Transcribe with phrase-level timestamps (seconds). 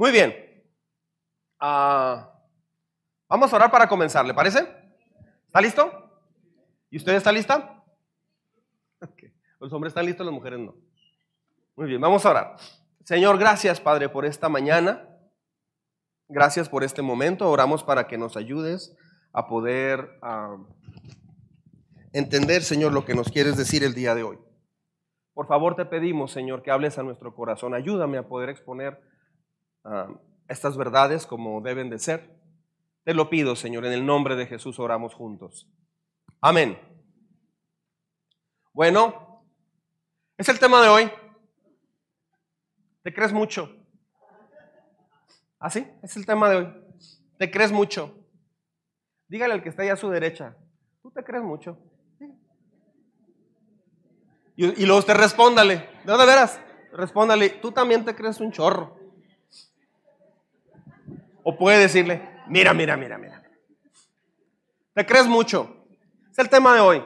[0.00, 0.34] Muy bien.
[1.58, 2.32] Ah,
[3.28, 4.66] vamos a orar para comenzar, ¿le parece?
[5.46, 5.92] ¿Está listo?
[6.88, 7.84] ¿Y usted está lista?
[9.58, 10.74] Los hombres están listos, las mujeres no.
[11.76, 12.56] Muy bien, vamos a orar.
[13.04, 15.06] Señor, gracias Padre por esta mañana.
[16.28, 17.50] Gracias por este momento.
[17.50, 18.96] Oramos para que nos ayudes
[19.34, 20.56] a poder ah,
[22.14, 24.38] entender, Señor, lo que nos quieres decir el día de hoy.
[25.34, 27.74] Por favor, te pedimos, Señor, que hables a nuestro corazón.
[27.74, 29.09] Ayúdame a poder exponer
[29.84, 30.08] ah,
[30.48, 32.30] estas verdades como deben de ser.
[33.04, 35.68] Te lo pido, Señor, en el nombre de Jesús oramos juntos.
[36.40, 36.78] Amén.
[38.72, 39.44] Bueno,
[40.36, 41.10] es el tema de hoy.
[43.02, 43.74] ¿Te crees mucho?
[45.58, 45.86] ¿Así?
[45.86, 46.74] ¿Ah, es el tema de hoy.
[47.38, 48.14] ¿Te crees mucho?
[49.28, 50.56] Dígale al que está ahí a su derecha,
[51.02, 51.78] ¿tú te crees mucho?
[54.56, 56.60] Y, luego usted respóndale, ¿de dónde veras?
[56.92, 58.99] Respóndale, tú también te crees un chorro.
[61.42, 63.42] O puede decirle, mira, mira, mira, mira.
[64.94, 65.86] Te crees mucho.
[66.30, 67.04] Es el tema de hoy.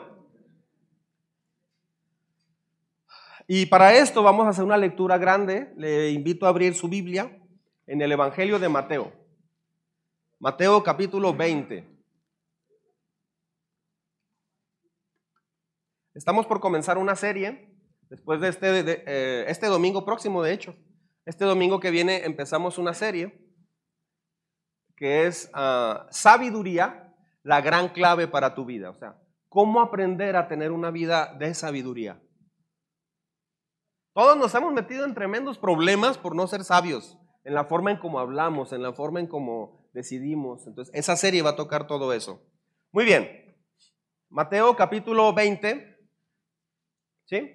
[3.46, 5.72] Y para esto vamos a hacer una lectura grande.
[5.76, 7.38] Le invito a abrir su Biblia
[7.86, 9.12] en el Evangelio de Mateo.
[10.38, 11.86] Mateo capítulo 20.
[16.14, 17.74] Estamos por comenzar una serie
[18.08, 20.74] después de este, eh, este domingo próximo, de hecho.
[21.26, 23.43] Este domingo que viene empezamos una serie
[24.96, 28.90] que es ah, sabiduría, la gran clave para tu vida.
[28.90, 32.20] O sea, cómo aprender a tener una vida de sabiduría.
[34.14, 37.98] Todos nos hemos metido en tremendos problemas por no ser sabios, en la forma en
[37.98, 40.66] cómo hablamos, en la forma en cómo decidimos.
[40.66, 42.40] Entonces, esa serie va a tocar todo eso.
[42.92, 43.56] Muy bien.
[44.28, 45.94] Mateo capítulo 20,
[47.26, 47.52] ¿Sí?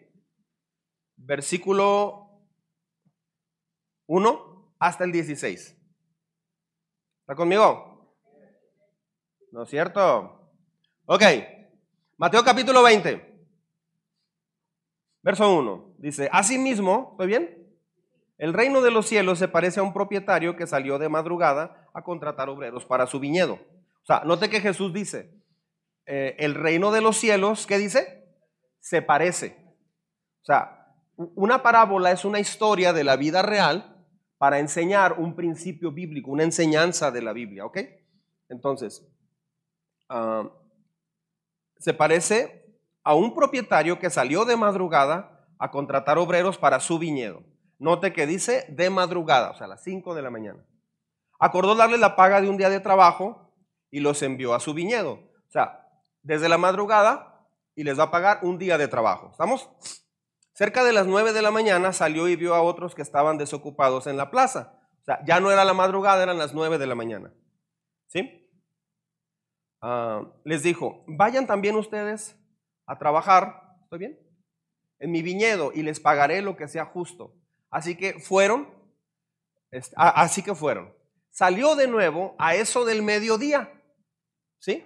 [1.16, 2.44] Versículo
[4.08, 5.79] 1 hasta el 16.
[7.30, 8.12] ¿Está conmigo?
[9.52, 10.50] ¿No es cierto?
[11.06, 11.22] Ok.
[12.18, 13.46] Mateo capítulo 20.
[15.22, 15.94] Verso 1.
[16.00, 17.72] Dice, asimismo, ¿estoy bien?
[18.40, 22.02] El reino de los cielos se parece a un propietario que salió de madrugada a
[22.02, 23.60] contratar obreros para su viñedo.
[24.02, 25.32] O sea, note que Jesús dice,
[26.08, 28.28] eh, el reino de los cielos, ¿qué dice?
[28.80, 29.56] se parece.
[30.42, 33.89] O sea, una parábola es una historia de la vida real
[34.40, 37.78] para enseñar un principio bíblico, una enseñanza de la Biblia, ¿ok?
[38.48, 39.06] Entonces,
[40.08, 40.50] ah,
[41.78, 42.66] se parece
[43.04, 47.44] a un propietario que salió de madrugada a contratar obreros para su viñedo.
[47.80, 50.66] Note que dice de madrugada, o sea, a las 5 de la mañana.
[51.38, 53.54] Acordó darle la paga de un día de trabajo
[53.92, 55.14] y los envió a su viñedo.
[55.14, 55.86] O sea,
[56.22, 57.46] desde la madrugada
[57.76, 59.30] y les va a pagar un día de trabajo.
[59.32, 59.70] ¿Estamos?
[60.60, 64.08] Cerca de las nueve de la mañana salió y vio a otros que estaban desocupados
[64.08, 64.78] en la plaza.
[65.00, 67.34] O sea, ya no era la madrugada, eran las nueve de la mañana.
[68.08, 68.46] ¿Sí?
[69.80, 72.38] Ah, les dijo, vayan también ustedes
[72.86, 74.20] a trabajar, ¿estoy bien?
[75.00, 77.34] En mi viñedo y les pagaré lo que sea justo.
[77.70, 78.68] Así que fueron,
[79.96, 80.94] así que fueron.
[81.30, 83.82] Salió de nuevo a eso del mediodía,
[84.58, 84.84] ¿sí?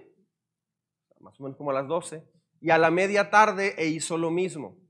[1.20, 2.30] Más o menos como a las doce
[2.62, 4.83] y a la media tarde e hizo lo mismo.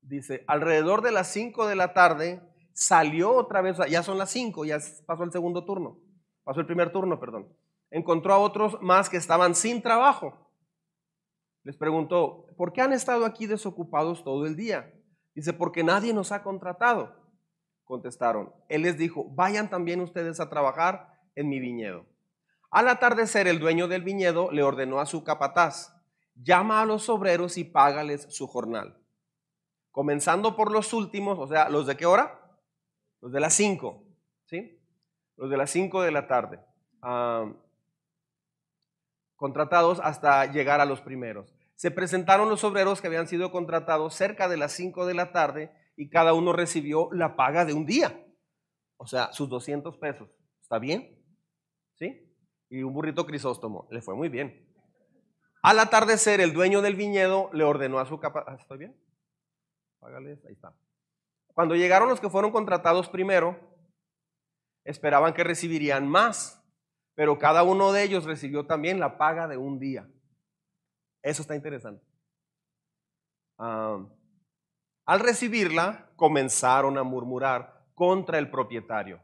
[0.00, 2.42] Dice, alrededor de las 5 de la tarde
[2.72, 5.98] salió otra vez, ya son las 5, ya pasó el segundo turno,
[6.44, 7.48] pasó el primer turno, perdón.
[7.90, 10.52] Encontró a otros más que estaban sin trabajo.
[11.62, 14.92] Les preguntó, ¿por qué han estado aquí desocupados todo el día?
[15.34, 17.14] Dice, porque nadie nos ha contratado.
[17.84, 18.52] Contestaron.
[18.68, 22.06] Él les dijo, vayan también ustedes a trabajar en mi viñedo.
[22.70, 25.95] Al atardecer, el dueño del viñedo le ordenó a su capataz,
[26.36, 28.98] llama a los obreros y págales su jornal.
[29.90, 32.40] Comenzando por los últimos, o sea, ¿los de qué hora?
[33.20, 34.04] Los de las 5,
[34.44, 34.80] ¿sí?
[35.36, 36.60] Los de las 5 de la tarde.
[39.36, 41.54] contratados hasta llegar a los primeros.
[41.74, 45.72] Se presentaron los obreros que habían sido contratados cerca de las 5 de la tarde
[45.96, 48.24] y cada uno recibió la paga de un día.
[48.96, 50.30] O sea, sus 200 pesos.
[50.60, 51.22] ¿Está bien?
[51.94, 52.26] ¿Sí?
[52.68, 53.88] y un burrito crisóstomo.
[53.90, 54.66] Le fue muy bien.
[55.62, 58.44] Al atardecer, el dueño del viñedo le ordenó a su capa...
[58.46, 58.96] Ah, ¿Estoy bien?
[59.98, 60.74] Págales, ahí está.
[61.54, 63.58] Cuando llegaron los que fueron contratados primero,
[64.84, 66.62] esperaban que recibirían más,
[67.14, 70.08] pero cada uno de ellos recibió también la paga de un día.
[71.22, 72.04] Eso está interesante.
[73.58, 79.20] Al recibirla, comenzaron a murmurar contra el propietario.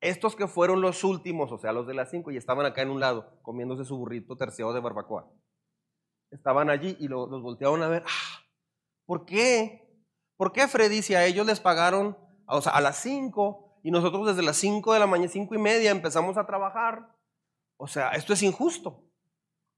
[0.00, 2.90] Estos que fueron los últimos, o sea, los de las cinco, y estaban acá en
[2.90, 5.30] un lado, comiéndose su burrito terciado de barbacoa.
[6.34, 8.02] Estaban allí y los volteaban a ver.
[8.06, 8.42] Ah,
[9.06, 9.88] ¿Por qué?
[10.36, 14.56] ¿Por qué Freddy si a ellos les pagaron a las 5 y nosotros desde las
[14.56, 17.08] 5 de la mañana, cinco y media empezamos a trabajar?
[17.76, 19.04] O sea, esto es injusto.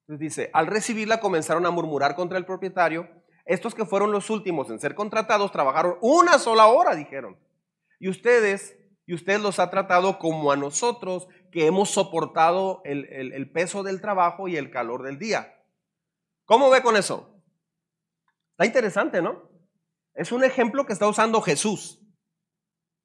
[0.02, 3.06] Entonces dice, al recibirla comenzaron a murmurar contra el propietario.
[3.44, 7.38] Estos que fueron los últimos en ser contratados trabajaron una sola hora, dijeron.
[8.00, 13.50] Y ustedes, y usted los ha tratado como a nosotros que hemos soportado el, el
[13.52, 15.55] peso del trabajo y el calor del día.
[16.46, 17.42] ¿Cómo ve con eso?
[18.52, 19.50] Está interesante, ¿no?
[20.14, 22.00] Es un ejemplo que está usando Jesús.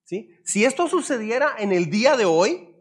[0.06, 0.30] ¿Sí?
[0.46, 2.74] Si esto sucediera en el día de hoy,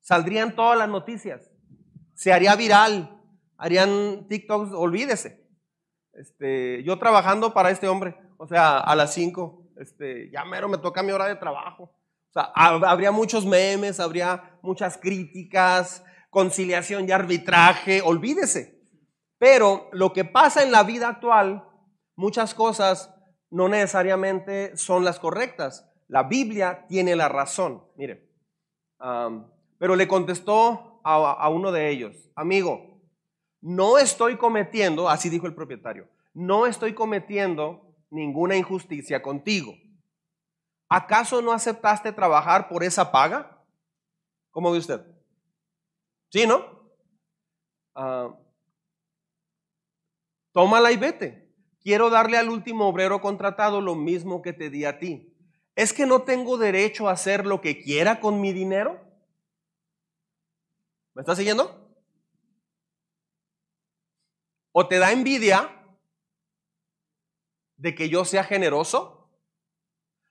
[0.00, 1.50] saldrían todas las noticias.
[2.14, 3.20] Se haría viral,
[3.56, 5.44] harían TikToks, olvídese.
[6.12, 10.78] Este, yo trabajando para este hombre, o sea, a las 5, este, ya mero me
[10.78, 11.84] toca mi hora de trabajo.
[11.84, 18.73] O sea, habría muchos memes, habría muchas críticas, conciliación y arbitraje, olvídese.
[19.44, 21.68] Pero lo que pasa en la vida actual,
[22.16, 23.14] muchas cosas
[23.50, 25.86] no necesariamente son las correctas.
[26.08, 27.84] La Biblia tiene la razón.
[27.94, 28.26] Mire,
[29.76, 33.02] pero le contestó a, uno de ellos, amigo,
[33.60, 39.74] no estoy cometiendo, así dijo el propietario, no estoy cometiendo ninguna injusticia contigo.
[40.88, 43.62] ¿Acaso no aceptaste trabajar por esa paga?
[44.52, 45.04] ¿Cómo ve usted?
[46.30, 46.64] ¿Sí, no?
[47.94, 48.38] Ah,
[50.54, 51.52] tómala y vete.
[51.82, 55.36] Quiero darle al último obrero contratado lo mismo que te di a ti.
[55.74, 59.04] ¿Es que no tengo derecho a hacer lo que quiera con mi dinero?
[61.12, 61.94] ¿Me estás siguiendo?
[64.72, 65.70] ¿O te da envidia
[67.76, 69.30] de que yo sea generoso?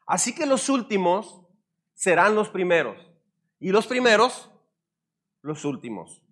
[0.07, 1.45] Así que los últimos
[1.93, 2.97] serán los primeros
[3.59, 4.49] y los primeros
[5.41, 6.23] los últimos.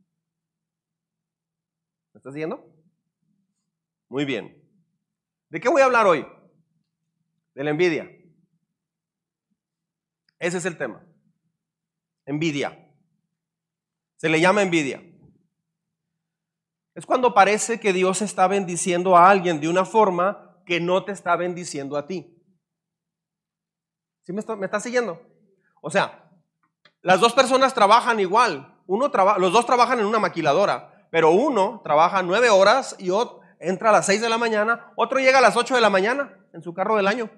[2.13, 2.80] ¿Me estás siguiendo?
[4.11, 4.61] Muy bien.
[5.47, 6.27] ¿De qué voy a hablar hoy?
[7.55, 8.11] De la envidia.
[10.37, 11.01] Ese es el tema.
[12.25, 12.93] Envidia.
[14.17, 15.01] Se le llama envidia.
[16.93, 21.13] Es cuando parece que Dios está bendiciendo a alguien de una forma que no te
[21.13, 22.37] está bendiciendo a ti.
[24.23, 25.21] ¿Sí me está, siguiendo?
[25.81, 26.29] O sea,
[27.01, 28.77] las dos personas trabajan igual.
[28.87, 33.89] Uno los dos trabajan en una maquiladora, pero uno trabaja nueve horas y otro entra
[33.89, 36.61] a las seis de la mañana, otro llega a las ocho de la mañana en
[36.61, 37.29] su carro del año.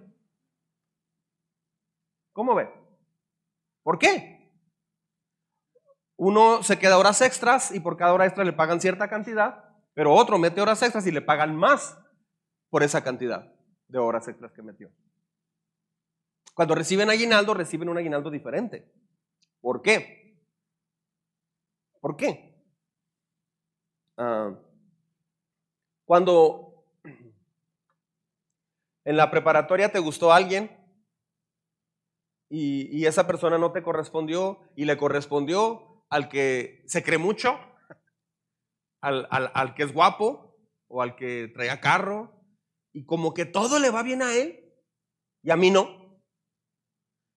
[2.32, 2.70] ¿Cómo ve?
[3.84, 4.52] ¿Por qué?
[6.16, 10.14] Uno se queda horas extras y por cada hora extra le pagan cierta cantidad, pero
[10.14, 11.98] otro mete horas extras y le pagan más
[12.70, 13.54] por esa cantidad
[13.88, 14.90] de horas extras que metió.
[16.54, 18.92] Cuando reciben aguinaldo, reciben un aguinaldo diferente.
[19.60, 20.40] ¿Por qué?
[22.00, 22.64] ¿Por qué?
[24.18, 24.54] Ah,
[26.06, 26.86] cuando
[29.06, 30.80] en la preparatoria te gustó alguien
[32.50, 37.60] y, esa persona no te correspondió y le correspondió al que se cree mucho,
[39.02, 40.56] al, que es guapo
[40.88, 42.46] o al que traía carro,
[42.94, 44.72] y como que todo le va bien a él
[45.42, 46.22] y a mí no.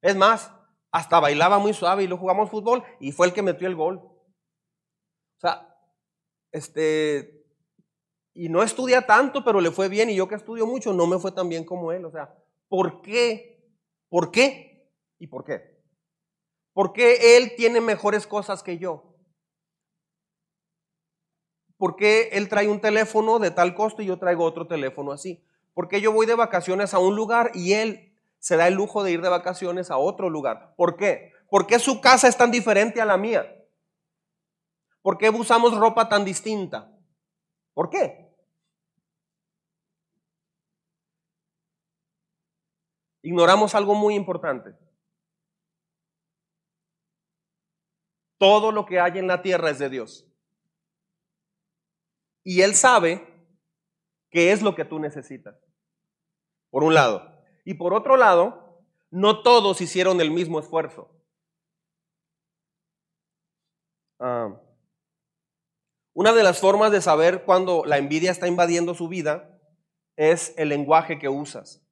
[0.03, 0.53] Es más,
[0.93, 3.97] hasta bailaba muy suave y lo jugamos fútbol y fue el que metió el gol.
[3.97, 5.75] O sea,
[6.53, 7.36] este,
[8.37, 11.19] y no estudia tanto, pero le fue bien y yo que estudio mucho no me
[11.19, 12.05] fue tan bien como él.
[12.05, 12.35] O sea,
[12.69, 13.67] ¿por qué?
[14.11, 14.91] ¿Por qué?
[15.19, 15.81] ¿Y por qué?
[16.75, 19.17] ¿Por qué Él tiene mejores cosas que yo?
[21.79, 25.43] ¿Por qué Él trae un teléfono de tal costo y yo traigo otro teléfono así?
[25.73, 29.03] ¿Por qué yo voy de vacaciones a un lugar y Él se da el lujo
[29.03, 30.75] de ir de vacaciones a otro lugar?
[30.77, 31.33] ¿Por qué?
[31.49, 33.51] ¿Por qué su casa es tan diferente a la mía?
[35.01, 36.93] ¿Por qué usamos ropa tan distinta?
[37.73, 38.26] ¿Por qué?
[43.27, 44.71] Ignoramos algo muy importante.
[48.39, 50.33] Todo lo que hay en la tierra es de Dios.
[52.45, 53.27] Y Él sabe
[54.31, 55.59] qué es lo que tú necesitas.
[56.71, 57.43] Por un lado.
[57.65, 61.11] Y por otro lado, no todos hicieron el mismo esfuerzo.
[64.21, 64.57] Ah,
[66.15, 69.61] una de las formas de saber cuando la envidia está invadiendo su vida
[70.15, 71.86] es el lenguaje que usas.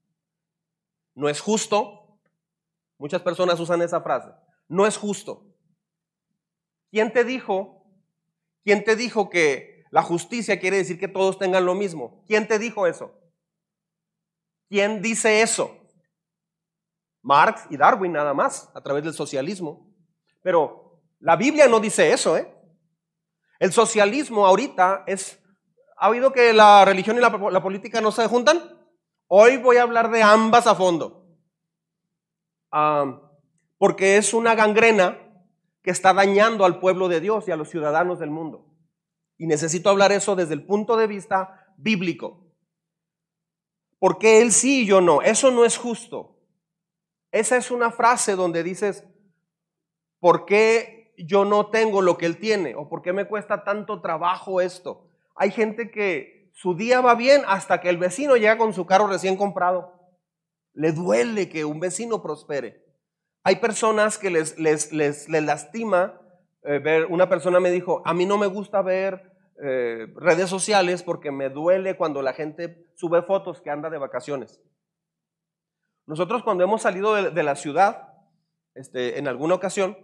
[1.15, 2.19] No es justo.
[2.99, 4.31] Muchas personas usan esa frase.
[4.69, 5.47] No es justo.
[6.91, 7.85] ¿Quién te dijo?
[8.63, 12.25] ¿Quién te dijo que la justicia quiere decir que todos tengan lo mismo?
[12.27, 13.13] ¿Quién te dijo eso?
[14.69, 15.77] ¿Quién dice eso?
[17.23, 19.91] Marx y Darwin nada más, a través del socialismo.
[20.43, 22.53] Pero la Biblia no dice eso, ¿eh?
[23.59, 25.41] El socialismo ahorita es...
[25.97, 28.74] ¿Ha oído que la religión y la, la política no se juntan?
[29.27, 31.27] Hoy voy a hablar de ambas a fondo.
[33.79, 35.19] Porque es una gangrena
[35.83, 38.67] que está dañando al pueblo de Dios y a los ciudadanos del mundo.
[39.37, 42.47] Y necesito hablar eso desde el punto de vista bíblico.
[43.99, 45.23] Porque él sí y yo no.
[45.23, 46.39] Eso no es justo.
[47.33, 49.05] Esa es una frase donde dices,
[50.21, 52.75] ¿por qué yo no tengo lo que él tiene?
[52.75, 55.09] ¿O por qué me cuesta tanto trabajo esto?
[55.35, 59.09] Hay gente que su día va bien hasta que el vecino llega con su carro
[59.09, 59.93] recién comprado.
[60.73, 62.87] Le duele que un vecino prospere.
[63.43, 66.21] Hay personas que les, les, les, lastima
[66.63, 69.33] eh, ver, una persona me dijo, a mí no me gusta ver
[69.63, 74.63] eh, redes sociales porque me duele cuando la gente sube fotos que anda de vacaciones.
[76.07, 78.15] Nosotros cuando hemos salido de, la ciudad,
[78.75, 79.99] este, en alguna ocasión,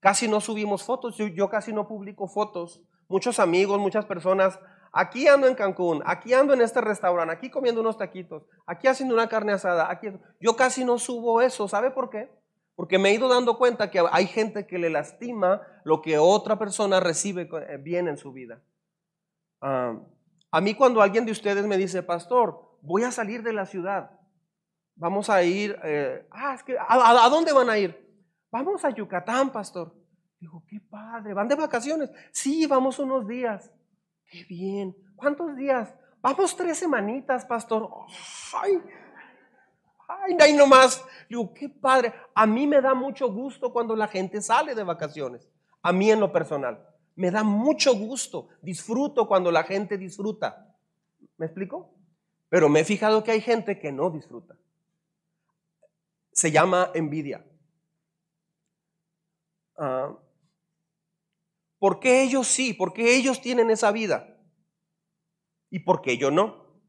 [0.00, 2.82] casi no subimos fotos, yo, casi no publico fotos.
[3.08, 4.60] Muchos amigos, muchas personas,
[4.94, 9.14] aquí ando en Cancún, aquí ando en este restaurante, aquí comiendo unos taquitos, aquí haciendo
[9.14, 10.08] una carne asada, aquí...
[10.40, 12.30] Yo casi no subo eso, ¿sabe por qué?
[12.76, 16.58] Porque me he ido dando cuenta que hay gente que le lastima lo que otra
[16.58, 18.62] persona recibe eh, bien en su vida.
[19.60, 24.10] A mí cuando alguien de ustedes me dice, pastor, voy a salir de la ciudad,
[24.94, 27.98] vamos a ir, eh, ah, es que, ¿a, dónde van a ir?
[28.52, 29.94] Vamos a Yucatán, pastor.
[30.38, 32.10] Digo, qué padre, ¿van de vacaciones?
[32.30, 33.72] Sí, vamos unos días.
[34.34, 34.96] Qué bien.
[35.14, 35.94] ¿Cuántos días?
[36.20, 37.88] Vamos tres semanitas, pastor.
[38.52, 38.82] Ay,
[40.08, 41.04] Ay, ahí nomás.
[41.28, 42.12] Digo, qué padre.
[42.34, 45.48] A mí me da mucho gusto cuando la gente sale de vacaciones.
[45.82, 46.84] A mí en lo personal.
[47.14, 48.48] Me da mucho gusto.
[48.60, 50.74] Disfruto cuando la gente disfruta.
[51.36, 51.94] ¿Me explico?
[52.48, 54.56] Pero me he fijado que hay gente que no disfruta.
[56.32, 57.46] Se llama envidia.
[59.78, 60.12] Ah,
[61.84, 62.72] ¿Por qué ellos sí?
[62.72, 64.40] ¿Por qué ellos tienen esa vida?
[65.68, 66.80] ¿Y por qué yo no?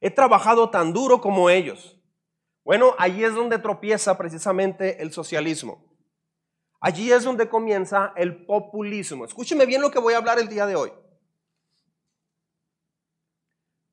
[0.00, 1.98] He trabajado tan duro como ellos.
[2.62, 5.98] Bueno, allí es donde tropieza precisamente el socialismo.
[6.78, 9.24] Allí es donde comienza el populismo.
[9.24, 10.92] Escúcheme bien lo que voy a hablar el día de hoy.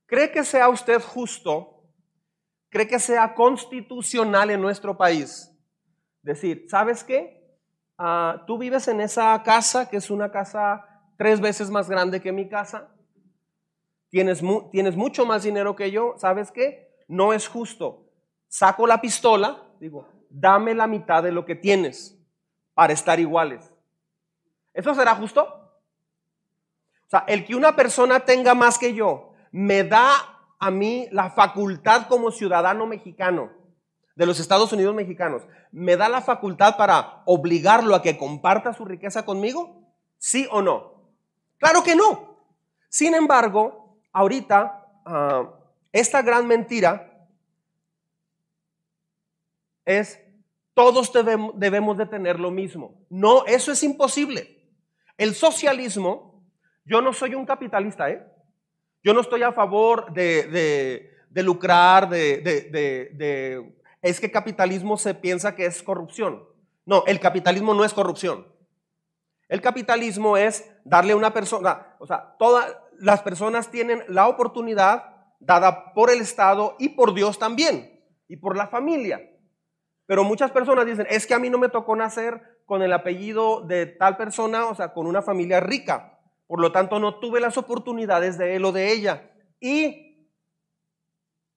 [0.05, 1.87] ¿Cree que sea usted justo?
[2.67, 5.49] ¿Cree que sea constitucional en nuestro país?
[6.21, 7.34] Decir, ¿sabes qué?
[7.97, 10.85] Ah, tú vives en esa casa que es una casa
[11.17, 12.89] tres veces más grande que mi casa.
[14.09, 16.15] Tienes, tienes mucho más dinero que yo.
[16.17, 17.03] ¿Sabes qué?
[17.07, 18.05] No es justo
[18.55, 22.17] saco la pistola, digo, dame la mitad de lo que tienes
[22.73, 23.69] para estar iguales.
[24.73, 25.43] ¿Eso será justo?
[25.43, 30.09] O sea, el que una persona tenga más que yo me da
[30.57, 33.51] a mí la facultad como ciudadano mexicano
[34.15, 38.85] de los Estados Unidos mexicanos, me da la facultad para obligarlo a que comparta su
[38.85, 39.83] riqueza conmigo?
[40.17, 41.11] ¿Sí o no?
[41.57, 42.37] Claro que no.
[42.89, 45.53] Sin embargo, ahorita, ah,
[45.91, 47.27] esta gran mentira
[49.85, 50.19] es
[50.73, 51.11] todos
[51.55, 53.05] debemos, de tener lo mismo.
[53.09, 54.61] No, eso es imposible.
[55.17, 56.43] El socialismo,
[56.83, 58.21] yo no soy un capitalista, ¿eh?
[59.01, 63.73] Yo no estoy a favor de, lucrar, de, de,
[64.05, 66.47] Es que capitalismo se piensa que es corrupción.
[66.85, 68.45] No, el capitalismo no es corrupción.
[69.49, 75.05] El capitalismo es darle a una persona, o sea, todas las personas tienen la oportunidad
[75.39, 79.27] dada por el Estado y por Dios también, y por la familia.
[80.05, 83.61] Pero muchas personas dicen, es que a mí no me tocó nacer con el apellido
[83.61, 86.19] de tal persona, o sea, con una familia rica.
[86.45, 89.31] Por lo tanto, no tuve las oportunidades de él o de ella.
[89.59, 90.29] Y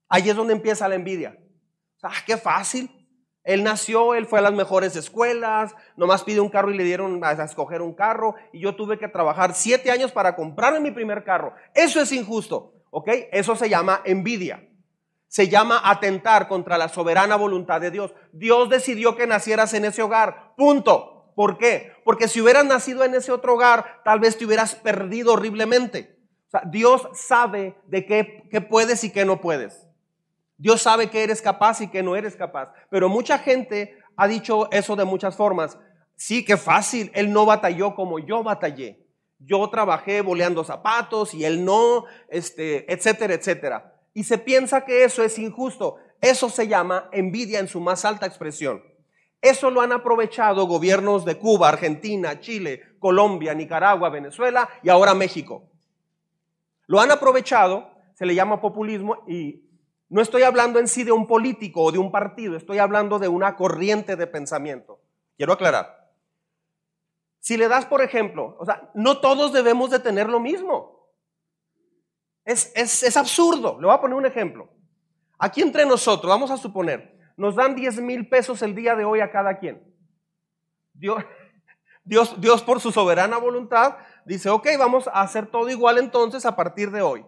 [0.08, 1.38] ahí es donde empieza la envidia.
[2.02, 2.90] Ah, qué fácil.
[3.44, 7.24] Él nació, él fue a las mejores escuelas, nomás pide un carro y le dieron
[7.24, 11.24] a escoger un carro y yo tuve que trabajar siete años para comprarme mi primer
[11.24, 11.54] carro.
[11.74, 13.08] Eso es injusto, ¿ok?
[13.32, 14.68] Eso se llama envidia
[15.28, 18.14] se llama atentar contra la soberana voluntad de Dios.
[18.32, 20.54] Dios decidió que nacieras en ese hogar.
[20.56, 21.32] Punto.
[21.36, 21.92] ¿Por qué?
[22.04, 26.18] Porque si hubieras nacido en ese otro hogar, tal vez te hubieras perdido horriblemente.
[26.48, 29.86] O sea, Dios sabe de qué, qué puedes y qué no puedes.
[30.58, 32.72] Dios sabe que eres capaz y que no eres capaz.
[32.90, 35.78] Pero mucha gente ha dicho eso de muchas formas.
[36.16, 37.10] Sí, qué fácil.
[37.14, 39.06] Él no batalló como yo batallé.
[39.38, 45.22] Yo trabajé boleando zapatos y él no, este, etcétera, etcétera y se piensa que eso
[45.22, 45.98] es injusto.
[46.20, 48.82] Eso se llama envidia en su más alta expresión.
[49.40, 55.62] Eso lo han aprovechado gobiernos de Cuba, Argentina, Chile, Colombia, Nicaragua, Venezuela y ahora México.
[56.88, 59.62] Lo han aprovechado, se le llama populismo y
[60.08, 63.28] no estoy hablando en sí de un político o de un partido, estoy hablando de
[63.28, 65.00] una corriente de pensamiento.
[65.36, 66.10] Quiero aclarar.
[67.40, 70.98] Si le das, por ejemplo, o sea, no todos debemos de tener lo mismo.
[72.44, 73.78] Es, absurdo.
[73.78, 74.70] Le voy a poner un ejemplo.
[75.38, 79.20] Aquí entre nosotros, vamos a suponer, nos dan 10 mil pesos el día de hoy
[79.20, 79.82] a cada quien.
[80.94, 81.22] Dios,
[82.02, 86.56] Dios, Dios por su soberana voluntad dice, ok, vamos a hacer todo igual entonces a
[86.56, 87.24] partir de hoy.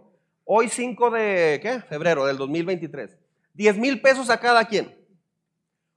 [0.52, 1.80] Hoy 5 de ¿qué?
[1.82, 3.16] febrero del 2023.
[3.54, 4.92] 10 mil pesos a cada quien.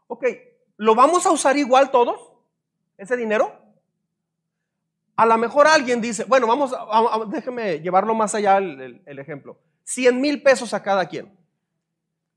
[0.06, 0.26] Ok,
[0.78, 2.34] ¿lo vamos a usar igual todos?
[2.96, 3.60] ¿Ese dinero?
[5.16, 9.60] A lo mejor alguien dice, bueno, vamos, a, déjeme llevarlo más allá el, ejemplo.
[9.86, 11.36] 100 mil pesos a cada quien.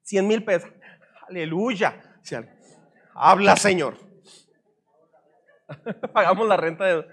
[0.04, 0.70] 100 mil pesos.
[1.28, 2.18] Aleluya.
[3.12, 3.98] Habla, Señor.
[6.14, 7.06] Pagamos la renta de...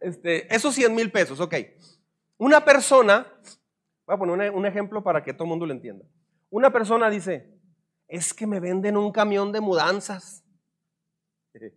[0.00, 1.54] Este, esos 100 mil pesos, ok.
[2.38, 3.24] Una persona,
[4.12, 6.04] voy a poner un, ejemplo para que todo el mundo lo entienda.
[6.50, 7.58] Una persona dice,
[8.08, 10.44] es que me venden un camión de mudanzas.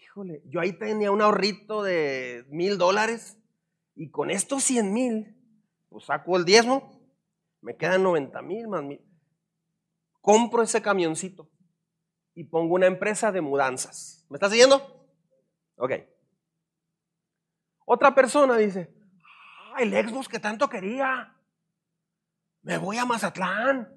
[0.00, 3.38] Híjole, yo ahí tenía un ahorrito de mil dólares
[3.94, 5.36] y con estos 100 mil,
[5.88, 7.02] pues saco el diezmo,
[7.60, 9.00] me quedan 90 mil más mil.
[10.20, 11.50] Compro ese camioncito
[12.34, 14.24] y pongo una empresa de mudanzas.
[14.28, 14.80] ¿Me estás siguiendo?
[15.76, 15.92] Ok.
[17.84, 18.97] Otra persona dice,
[19.80, 21.34] el Xbox que tanto quería.
[22.62, 23.88] Me voy a Mazatlán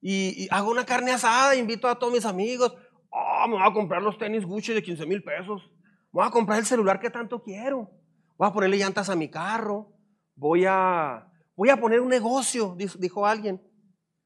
[0.00, 2.74] y, hago una carne asada, invito a todos mis amigos.
[3.10, 5.70] Oh, me voy a comprar los tenis Gucci de 15 mil pesos.
[6.10, 7.90] Voy a comprar el celular que tanto quiero.
[8.36, 9.92] Voy a ponerle llantas a mi carro.
[10.34, 13.62] Voy a, voy a poner un negocio, dijo alguien.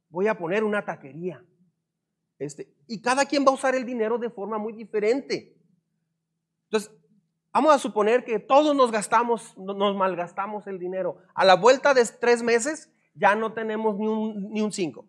[0.08, 1.44] Voy a poner una taquería.
[2.38, 5.56] Este, y cada quien va a usar el dinero de forma muy diferente.
[6.64, 6.90] Entonces,
[7.56, 11.22] vamos a suponer que todos nos gastamos, nos malgastamos el dinero.
[11.34, 15.08] A la vuelta de tres meses ya no tenemos ni un, ni un cinco,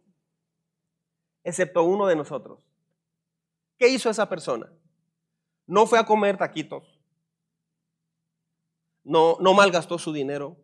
[1.43, 2.63] excepto uno de nosotros.
[3.77, 4.71] ¿Qué hizo esa persona?
[5.65, 7.01] No fue a comer taquitos.
[9.03, 10.55] No, no malgastó su dinero.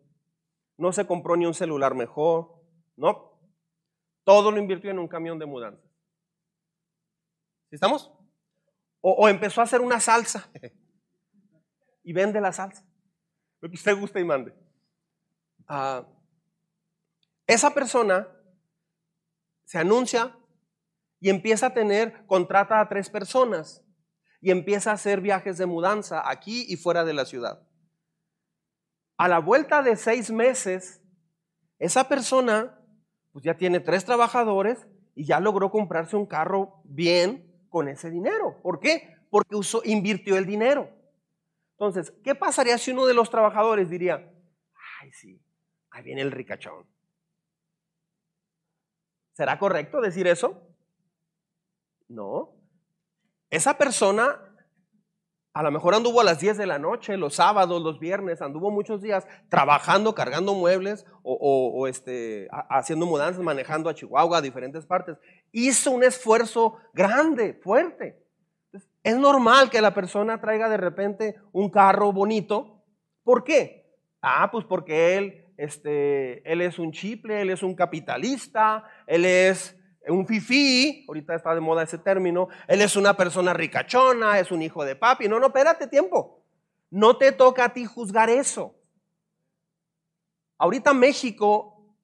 [0.78, 2.62] No se compró ni un celular mejor.
[2.96, 3.38] No.
[4.24, 5.86] Todo lo invirtió en un camión de mudanza.
[7.70, 8.10] ¿Estamos?
[9.02, 10.50] O, empezó a hacer una salsa
[12.04, 12.84] y vende la salsa.
[13.60, 14.54] Lo que usted guste y mande.
[15.66, 16.06] Ah,
[17.46, 18.28] esa persona
[19.64, 20.36] se anuncia
[21.18, 23.82] y empieza a tener, contrata a tres personas
[24.40, 27.66] y empieza a hacer viajes de mudanza aquí y fuera de la ciudad.
[29.16, 31.02] A la vuelta de seis meses,
[31.78, 32.78] esa persona
[33.32, 38.60] pues ya tiene tres trabajadores y ya logró comprarse un carro bien con ese dinero.
[38.62, 39.16] ¿Por qué?
[39.30, 40.90] Porque usó, invirtió el dinero.
[41.78, 44.32] Entonces, ¿qué pasaría si uno de los trabajadores diría,
[45.00, 45.42] ay, sí,
[45.90, 46.86] ahí viene el ricachón?
[49.32, 50.68] ¿Será correcto decir eso?
[52.08, 52.54] No.
[53.50, 54.54] Esa persona
[55.54, 58.72] a lo mejor anduvo a las 10 de la noche, los sábados, los viernes, anduvo
[58.72, 65.16] muchos días trabajando, cargando muebles o, este, haciendo mudanzas, manejando a Chihuahua, a diferentes partes
[65.52, 68.23] hizo un esfuerzo grande, fuerte.
[69.04, 72.82] Es normal que la persona traiga de repente un carro bonito.
[73.22, 73.84] ¿Por qué?
[74.22, 79.78] Ah, pues porque él, este, él es un chiple, él es un capitalista, él es
[80.08, 84.62] un fifí, ahorita está de moda ese término, él es una persona ricachona, es un
[84.62, 85.28] hijo de papi.
[85.28, 86.42] No, no, espérate tiempo.
[86.88, 88.74] No te toca a ti juzgar eso.
[90.56, 91.94] Ahorita México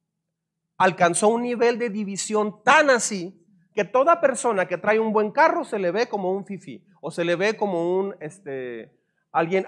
[0.77, 5.63] alcanzó un nivel de división tan así que toda persona que trae un buen carro
[5.63, 8.95] se le ve como un fifi o se le ve como un, este,
[9.31, 9.65] alguien,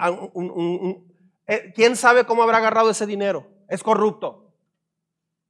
[1.48, 3.48] eh, ¿quién sabe cómo habrá agarrado ese dinero?
[3.68, 4.54] Es corrupto.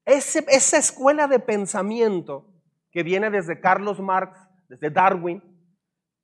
[0.06, 2.50] esa escuela de pensamiento
[2.92, 4.38] que viene desde Carlos Marx,
[4.70, 5.44] desde Darwin,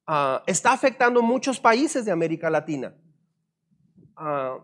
[0.07, 2.95] ah, está afectando muchos países de América Latina.
[4.15, 4.59] Ah,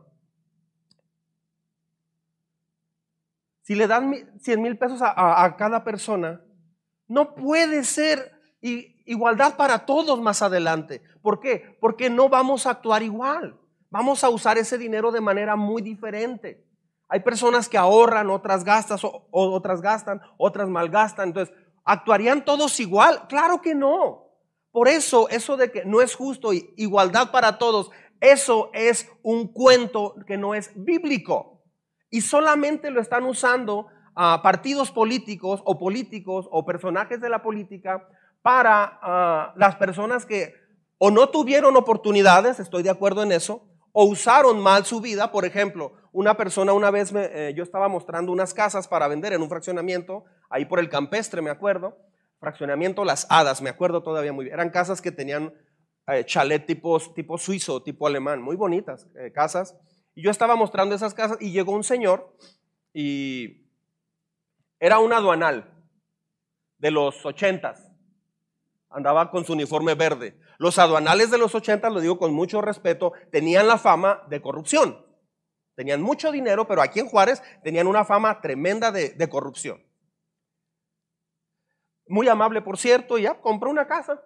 [3.64, 6.42] si le dan 100 mil pesos a cada persona,
[7.08, 8.32] no puede ser
[9.06, 11.02] igualdad para todos más adelante.
[11.22, 11.78] ¿Por qué?
[11.80, 13.60] Porque no vamos a actuar igual.
[13.90, 16.66] Vamos a usar ese dinero de manera muy diferente.
[17.08, 18.98] Hay personas que ahorran, otras gastan,
[19.32, 21.30] otras gastan, otras malgastan.
[21.30, 23.28] Entonces, ¿actuarían todos igual?
[23.28, 24.26] Claro que no.
[24.72, 29.48] Por eso, eso de que no es justo y igualdad para todos, eso es un
[29.48, 31.64] cuento que no es bíblico.
[32.10, 38.08] Y solamente lo están usando a partidos políticos o políticos o personajes de la política
[38.46, 40.54] para ah, las personas que
[41.00, 45.32] o no tuvieron oportunidades, estoy de acuerdo en eso, o usaron mal su vida.
[45.32, 49.34] Por ejemplo, una persona una vez me, eh, yo estaba mostrando unas casas para vender
[49.34, 51.98] en un fraccionamiento, ahí por el campestre, me acuerdo,
[52.40, 54.54] fraccionamiento Las Hadas, me acuerdo todavía muy bien.
[54.54, 55.52] Eran casas que tenían
[56.06, 59.76] eh, chalet tipo, tipo suizo, tipo alemán, muy bonitas eh, casas.
[60.14, 62.38] Y yo estaba mostrando esas casas y llegó un señor
[62.94, 63.66] y
[64.80, 65.74] Era un aduanal
[66.78, 67.85] de los ochentas.
[68.96, 70.40] Andaba con su uniforme verde.
[70.58, 75.06] Los aduanales de los ochentas, lo digo con mucho respeto, tenían la fama de corrupción.
[75.76, 79.84] Tenían mucho dinero, pero aquí en Juárez tenían una fama tremenda de, de corrupción.
[82.08, 84.24] Muy amable, por cierto, y ya compró una casa,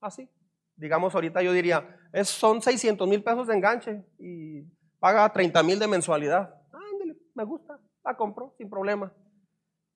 [0.00, 0.30] así.
[0.76, 4.62] Digamos, ahorita yo diría, es, son 600 mil pesos de enganche y
[4.98, 6.54] paga 30 mil de mensualidad.
[6.72, 9.12] Ándale, me gusta, la compró sin problema.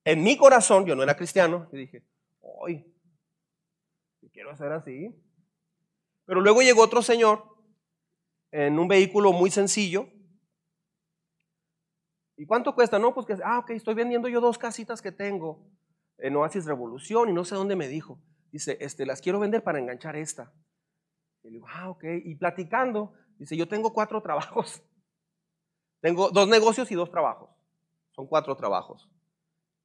[0.03, 2.03] En mi corazón, yo no era cristiano, y dije,
[2.41, 2.85] hoy,
[4.31, 5.15] quiero hacer así.
[6.25, 7.43] Pero luego llegó otro señor
[8.51, 10.07] en un vehículo muy sencillo.
[12.37, 12.99] ¿Y cuánto cuesta?
[12.99, 15.69] No, pues que, ah, ok, estoy vendiendo yo dos casitas que tengo
[16.17, 18.19] en Oasis Revolución y no sé dónde me dijo.
[18.51, 20.51] Dice, este, las quiero vender para enganchar esta.
[21.43, 22.03] Y le digo, ah, ok.
[22.23, 24.83] Y platicando, dice, yo tengo cuatro trabajos.
[26.01, 27.49] Tengo dos negocios y dos trabajos.
[28.11, 29.09] Son cuatro trabajos.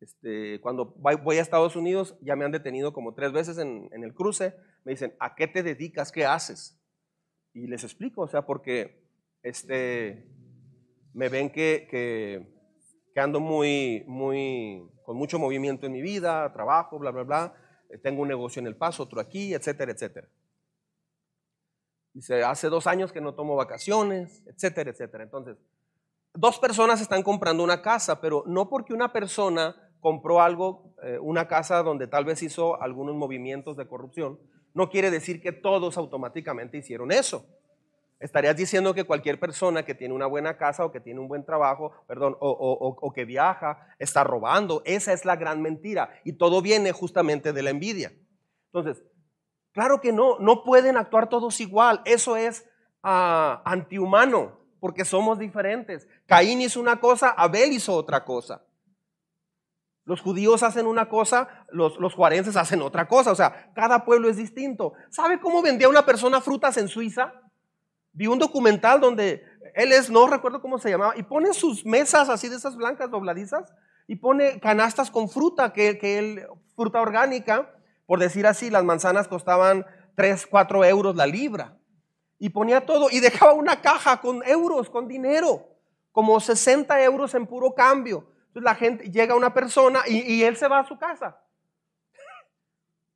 [0.00, 4.14] Este, cuando voy a Estados Unidos, ya me han detenido como tres veces en, el
[4.14, 4.54] cruce.
[4.84, 6.12] Me dicen, ¿a qué te dedicas?
[6.12, 6.78] ¿Qué haces?
[7.54, 9.08] Y les explico, o sea, porque
[9.42, 10.28] este,
[11.14, 12.46] me ven que, que,
[13.14, 17.54] que ando muy, muy, con mucho movimiento en mi vida, trabajo, bla, bla, bla.
[17.88, 20.28] Eh, tengo un negocio en El Paso, otro aquí, etcétera, etcétera.
[22.12, 25.24] Dice, hace dos años que no tomo vacaciones, etcétera, etcétera.
[25.24, 25.56] Entonces,
[26.34, 31.48] dos personas están comprando una casa, pero no porque una persona compró algo, eh, una
[31.48, 34.38] casa donde tal vez hizo algunos movimientos de corrupción,
[34.72, 37.44] no quiere decir que todos automáticamente hicieron eso.
[38.20, 41.44] Estarías diciendo que cualquier persona que tiene una buena casa o que tiene un buen
[41.44, 44.80] trabajo, perdón, o, que viaja, está robando.
[44.84, 46.08] Esa es la gran mentira.
[46.22, 48.12] Y todo viene justamente de la envidia.
[48.66, 49.02] Entonces,
[49.72, 52.02] claro que no, no pueden actuar todos igual.
[52.04, 52.64] Eso es
[53.02, 56.06] ah, antihumano, porque somos diferentes.
[56.26, 58.65] Caín hizo una cosa, Abel hizo otra cosa.
[60.06, 62.16] Los judíos hacen una cosa, los, los
[62.56, 63.32] hacen otra cosa.
[63.32, 64.92] O sea, cada pueblo es distinto.
[65.10, 67.32] ¿Sabe cómo vendía una persona frutas en Suiza?
[68.12, 72.28] Vi un documental donde él es, no recuerdo cómo se llamaba, y pone sus mesas
[72.28, 73.74] así de esas blancas dobladizas
[74.06, 77.74] y pone canastas con fruta, que, que él, fruta orgánica,
[78.06, 81.76] por decir así, las manzanas costaban 3, 4 euros la libra.
[82.38, 85.66] Y ponía todo y dejaba una caja con euros, con dinero,
[86.12, 88.35] como 60 euros en puro cambio.
[88.56, 91.38] Entonces la gente, llega una persona y, y él se va a su casa.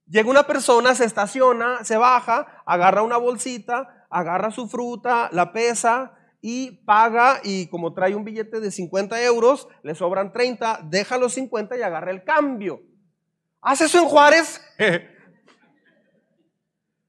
[0.05, 6.12] Llega una persona, se estaciona, se baja, agarra una bolsita, agarra su fruta, la pesa
[6.42, 11.33] y paga y como trae un billete de 50 euros, le sobran 30, deja los
[11.33, 12.83] 50 y agarra el cambio.
[13.62, 14.61] ¿Hace eso en Juárez?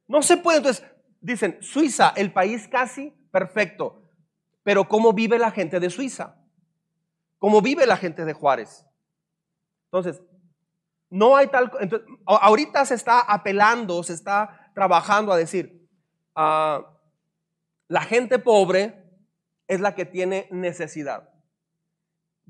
[0.08, 0.60] no se puede.
[0.60, 0.86] Entonces,
[1.20, 4.10] dicen, Suiza, el país casi perfecto.
[4.64, 6.41] Pero ¿cómo vive la gente de Suiza?
[7.42, 8.86] ¿Cómo vive la gente de Juárez?
[9.92, 10.24] Entonces,
[11.10, 11.70] no hay tal...
[11.82, 15.82] Entonces, ahorita se está apelando, se está trabajando a decir,
[16.36, 16.98] Ah,
[17.88, 19.04] la gente pobre
[19.68, 21.30] es la que tiene necesidad.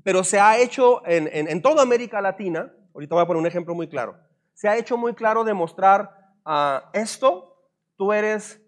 [0.04, 3.88] Pero se ha hecho en, toda América Latina, ahorita voy a poner un ejemplo muy
[3.88, 4.18] claro,
[4.54, 8.60] se ha hecho muy claro demostrar uh, esto, tú eres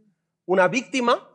[0.47, 1.29] una víctima,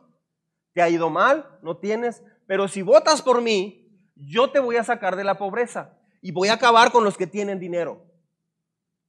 [0.72, 3.79] te ha ido mal, no tienes, pero si votas por mí,
[4.20, 7.26] yo te voy a sacar de la pobreza y voy a acabar con los que
[7.26, 8.06] tienen dinero.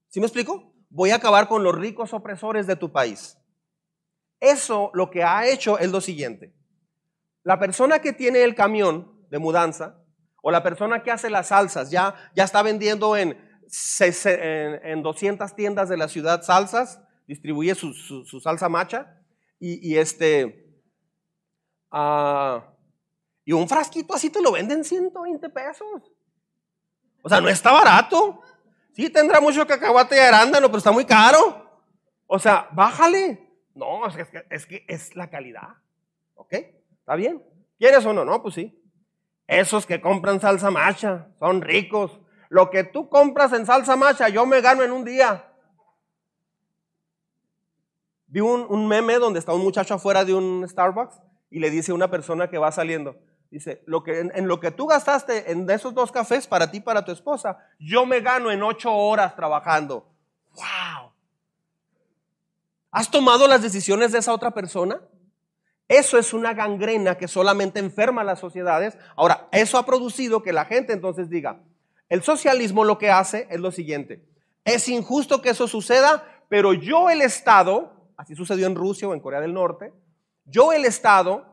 [0.09, 0.73] ¿Sí me explico?
[0.89, 3.37] Voy a acabar con los ricos opresores de tu país.
[4.39, 6.53] Eso lo que ha hecho es lo siguiente.
[7.43, 10.03] La persona que tiene el camión de mudanza
[10.41, 13.37] o la persona que hace las salsas ya, ya está vendiendo en,
[14.25, 17.93] en, 200 tiendas de la ciudad salsas, distribuye su,
[18.41, 19.17] salsa macha
[19.59, 20.67] y, este...
[21.91, 22.70] Ah,
[23.45, 26.11] y un frasquito así te lo venden 120 pesos.
[27.21, 28.41] O sea, no está barato.
[28.93, 31.85] Sí, tendrá mucho cacahuate y arándano, pero está muy caro.
[32.27, 33.49] O sea, bájale.
[33.73, 34.05] No,
[34.49, 35.69] es que, es la calidad.
[36.35, 36.53] ¿Ok?
[36.53, 37.43] ¿Está bien?
[37.77, 38.25] ¿Quieres o no?
[38.25, 38.77] No, pues sí.
[39.47, 42.19] Esos que compran salsa macha son ricos.
[42.49, 45.51] Lo que tú compras en salsa macha, yo me gano en un día.
[48.27, 51.95] Vi un, meme donde está un muchacho afuera de un Starbucks y le dice a
[51.95, 53.17] una persona que va saliendo,
[53.51, 56.81] dice, lo que, en, lo que tú gastaste en esos dos cafés para ti y
[56.81, 60.07] para tu esposa, yo me gano en ocho horas trabajando.
[60.55, 61.11] ¡Wow!
[62.91, 65.01] ¿Has tomado las decisiones de esa otra persona?
[65.87, 68.97] Eso es una gangrena que solamente enferma a las sociedades.
[69.17, 71.61] Ahora, eso ha producido que la gente entonces diga,
[72.07, 74.25] el socialismo lo que hace es lo siguiente,
[74.63, 79.19] es injusto que eso suceda, pero yo el Estado, así sucedió en Rusia o en
[79.19, 79.93] Corea del Norte,
[80.45, 81.45] yo el Estado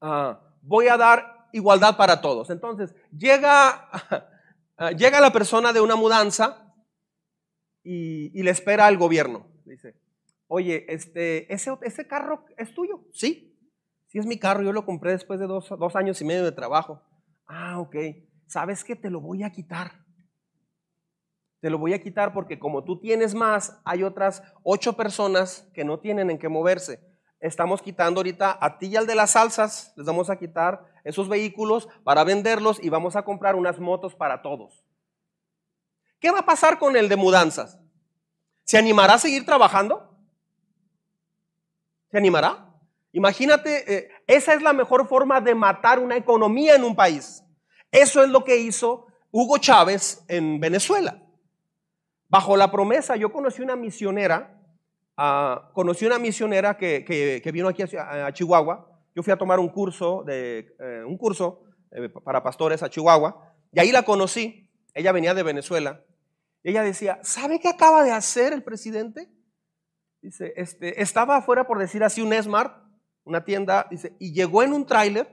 [0.00, 2.50] ah, voy a dar igualdad para todos.
[2.50, 3.88] Entonces, llega
[4.96, 6.74] llega la persona de una mudanza
[7.82, 9.46] y, le espera al gobierno.
[9.64, 9.94] Dice,
[10.46, 13.04] oye, este, ese, ese carro es tuyo.
[13.12, 13.58] Sí,
[14.06, 16.52] sí es mi carro, yo lo compré después de dos, dos años y medio de
[16.52, 17.02] trabajo.
[17.46, 17.96] Ah, ok.
[18.46, 20.04] ¿Sabes que te lo voy a quitar?
[21.60, 25.84] Te lo voy a quitar porque como tú tienes más, hay otras ocho personas que
[25.84, 27.00] no tienen en qué moverse.
[27.40, 31.28] Estamos quitando ahorita a ti y al de las salsas, les vamos a quitar esos
[31.28, 34.84] vehículos para venderlos y vamos a comprar unas motos para todos.
[36.20, 37.78] ¿Qué va a pasar con el de mudanzas?
[38.64, 40.18] ¿Se animará a seguir trabajando?
[42.10, 42.74] ¿Se animará?
[43.12, 47.42] Imagínate, eh, esa es la mejor forma de matar una economía en un país.
[47.90, 51.22] Eso es lo que hizo Hugo Chávez en Venezuela.
[52.28, 54.57] Bajo la promesa, yo conocí una misionera,
[55.18, 58.86] uh, conocí una misionera que, vino aquí a, Chihuahua.
[59.14, 63.52] Yo fui a tomar un curso, de, eh, un curso eh, para pastores a Chihuahua,
[63.72, 64.70] y ahí la conocí.
[64.94, 66.04] Ella venía de Venezuela.
[66.62, 69.28] Y ella decía, ¿sabe qué acaba de hacer el presidente?
[70.22, 72.82] Dice, este, estaba afuera, por decir así, un Smart,
[73.24, 75.28] una tienda, dice, y llegó en un tráiler,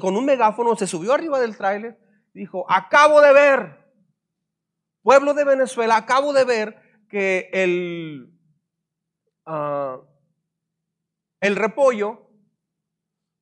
[0.00, 1.98] con un megáfono, se subió arriba del tráiler,
[2.32, 3.86] dijo, acabo de ver
[5.02, 6.76] pueblo de Venezuela, acabo de ver
[7.08, 8.35] que el,
[9.46, 10.00] ah,
[11.40, 12.30] el repollo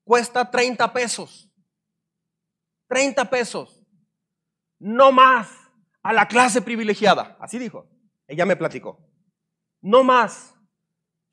[0.03, 1.51] cuesta 30 pesos.
[2.87, 3.83] 30 pesos.
[4.79, 5.51] No más
[6.03, 7.37] a la clase privilegiada.
[7.39, 7.89] Así dijo.
[8.27, 8.99] Ella me platicó.
[9.81, 10.55] No más.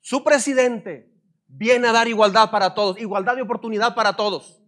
[0.01, 1.11] Su presidente
[1.47, 4.61] viene a dar igualdad para todos, igualdad de oportunidad para todos.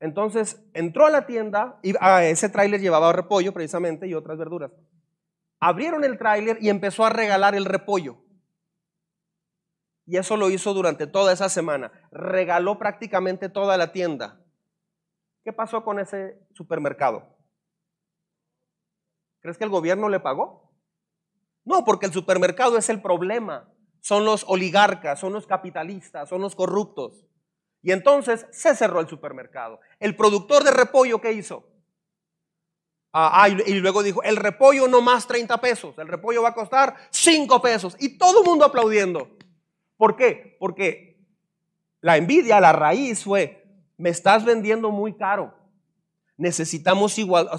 [0.00, 4.72] Entonces entró a la tienda y a ese tráiler llevaba repollo precisamente y otras verduras.
[5.60, 8.16] Abrieron el tráiler y empezó a regalar el repollo.
[10.06, 11.92] Y eso lo hizo durante toda esa semana.
[12.10, 14.40] Regaló prácticamente toda la tienda.
[15.44, 17.36] ¿Qué pasó con ese supermercado?
[19.40, 20.74] ¿Crees que el gobierno le pagó?
[21.64, 23.72] No, porque el supermercado es el problema.
[24.00, 27.26] Son los oligarcas, son los capitalistas, son los corruptos.
[27.82, 29.80] Y entonces se cerró el supermercado.
[29.98, 31.68] El productor de repollo, ¿qué hizo?
[33.12, 36.54] Ah, ah y, luego dijo, el repollo no más 30 pesos, el repollo va a
[36.54, 37.96] costar 5 pesos.
[37.98, 39.28] Y todo el mundo aplaudiendo.
[39.96, 40.56] ¿Por qué?
[40.58, 41.18] Porque
[42.00, 43.64] la envidia, la raíz fue,
[43.96, 45.54] me estás vendiendo muy caro.
[46.36, 47.58] Necesitamos igual, o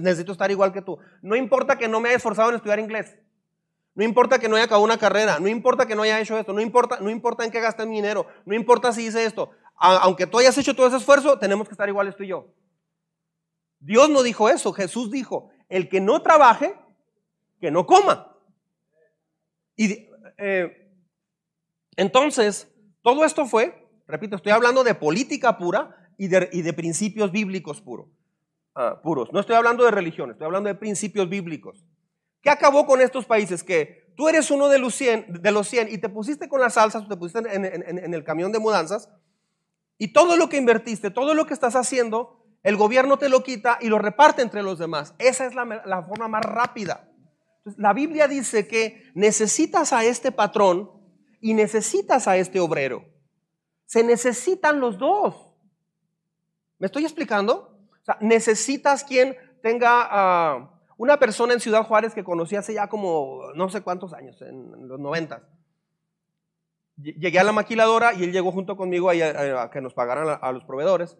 [0.00, 0.98] necesito estar igual que tú.
[1.20, 3.16] No importa que no me haya esforzado en estudiar inglés.
[3.94, 6.52] No importa que no haya acabado una carrera, no importa que no haya hecho esto,
[6.52, 9.50] no importa, no importa en qué gasté mi dinero, no importa si hice esto.
[9.76, 12.48] aunque tú hayas hecho todo ese esfuerzo, tenemos que estar iguales tú y yo.
[13.84, 16.74] Dios no dijo eso, Jesús dijo, el que no trabaje,
[17.60, 18.34] que no coma.
[19.76, 20.90] Y eh,
[21.96, 28.06] entonces, todo esto fue, repito, estoy hablando de política pura y de, principios bíblicos puros.
[28.74, 29.32] Ah, puros.
[29.32, 31.84] No estoy hablando de religión, estoy hablando de principios bíblicos.
[32.40, 33.62] ¿Qué acabó con estos países?
[33.62, 36.74] Que tú eres uno de los 100, de los 100 y te pusiste con las
[36.74, 39.10] salsas, te pusiste en, el camión de mudanzas
[39.98, 43.78] y todo lo que invertiste, todo lo que estás haciendo, el gobierno te lo quita
[43.80, 45.14] y lo reparte entre los demás.
[45.18, 47.08] Esa es la, forma más rápida.
[47.76, 50.90] la Biblia dice que necesitas a este patrón
[51.40, 53.04] y necesitas a este obrero.
[53.86, 55.50] Se necesitan los dos.
[56.78, 57.78] ¿Me estoy explicando?
[58.02, 60.08] O sea, necesitas quien tenga...
[60.10, 64.40] Ah, una persona en Ciudad Juárez que conocí hace ya como no sé cuántos años,
[64.42, 65.42] en los noventas.
[66.96, 70.64] Llegué a la maquiladora y él llegó junto conmigo a, que nos pagaran a, los
[70.64, 71.18] proveedores.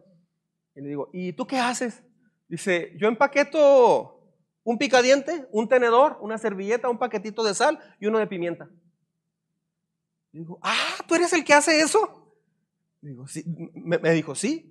[0.74, 2.02] Y le digo, ¿y tú qué haces?
[2.48, 4.20] Dice, yo empaqueto
[4.62, 8.68] un picadiente, un tenedor, una servilleta, un paquetito de sal y uno de pimienta.
[10.32, 12.36] Y digo, ah, ¿tú eres el que hace eso?
[13.00, 13.44] Digo, sí.
[13.74, 14.70] me dijo, sí.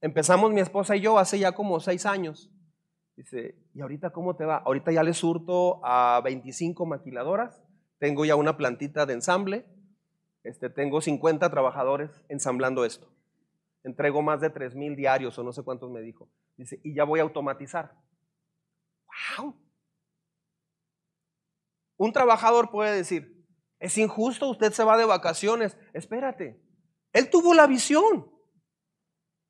[0.00, 2.50] Empezamos mi esposa y yo hace ya como seis años.
[3.16, 4.56] Dice, ¿y ahorita cómo te va?
[4.56, 7.62] Ahorita ya le surto a 25 maquiladoras,
[7.98, 9.66] tengo ya una plantita de ensamble,
[10.42, 13.08] este, tengo 50 trabajadores ensamblando esto.
[13.84, 16.28] Entrego más de 3 mil diarios o no sé cuántos me dijo.
[16.56, 17.94] Dice, y ya voy a automatizar.
[19.38, 19.54] ¡Wow!
[21.96, 23.46] Un trabajador puede decir,
[23.78, 25.76] es injusto, usted se va de vacaciones.
[25.92, 26.60] Espérate,
[27.12, 28.30] él tuvo la visión.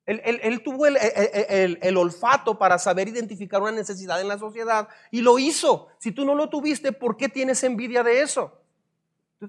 [0.05, 5.87] Él, tuvo el, olfato para saber identificar una necesidad en la sociedad y lo hizo.
[5.97, 8.61] Si tú no lo tuviste, ¿por qué tienes envidia de eso?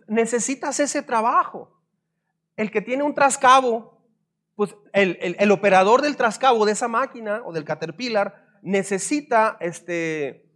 [0.07, 1.79] Necesitas ese trabajo.
[2.57, 3.96] El que tiene un trascabo,
[4.57, 10.51] pues el, operador del trascabo de esa máquina o del caterpillar necesita este,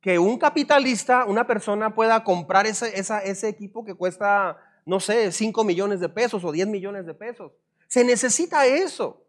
[0.00, 5.64] que un capitalista, una persona pueda comprar ese, ese equipo que cuesta, no sé, 5
[5.64, 7.52] millones de pesos o 10 millones de pesos.
[7.88, 9.22] Se necesita eso.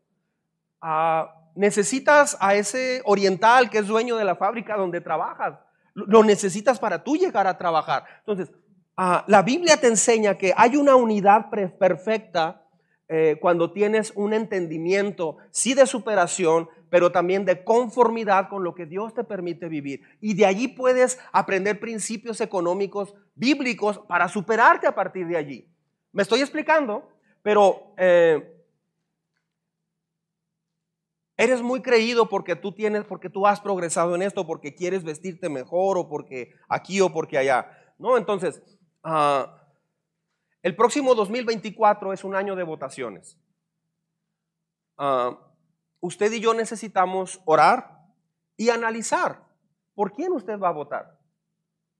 [0.81, 5.59] Ah, necesitas a ese oriental que es dueño de la fábrica donde trabajas.
[5.93, 8.05] Lo necesitas para tú llegar a trabajar.
[8.19, 8.55] Entonces,
[8.95, 12.62] ah, la Biblia te enseña que hay una unidad perfecta
[13.09, 18.85] eh, cuando tienes un entendimiento, sí de superación, pero también de conformidad con lo que
[18.85, 20.03] Dios te permite vivir.
[20.21, 25.67] Y de allí puedes aprender principios económicos bíblicos para superarte a partir de allí.
[26.11, 27.09] ¿Me estoy explicando?
[27.41, 28.63] Pero eh,
[31.35, 35.49] eres muy creído porque tú tienes, porque tú has progresado en esto, porque quieres vestirte
[35.49, 37.69] mejor o porque aquí o porque allá.
[37.97, 38.61] No, entonces,
[39.03, 39.62] ah,
[40.63, 43.37] el próximo 2024 es un año de votaciones.
[44.97, 45.37] Ah,
[45.99, 47.99] usted y yo necesitamos orar
[48.55, 49.45] y analizar
[49.93, 51.19] por quién usted va a votar.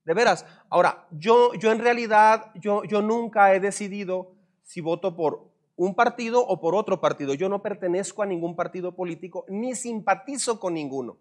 [0.04, 0.46] De veras.
[0.70, 6.46] Ahora, yo, yo en realidad, yo, yo nunca he decidido si voto por un partido
[6.46, 7.34] o por otro partido.
[7.34, 11.18] Yo no pertenezco a ningún partido político ni simpatizo con ninguno.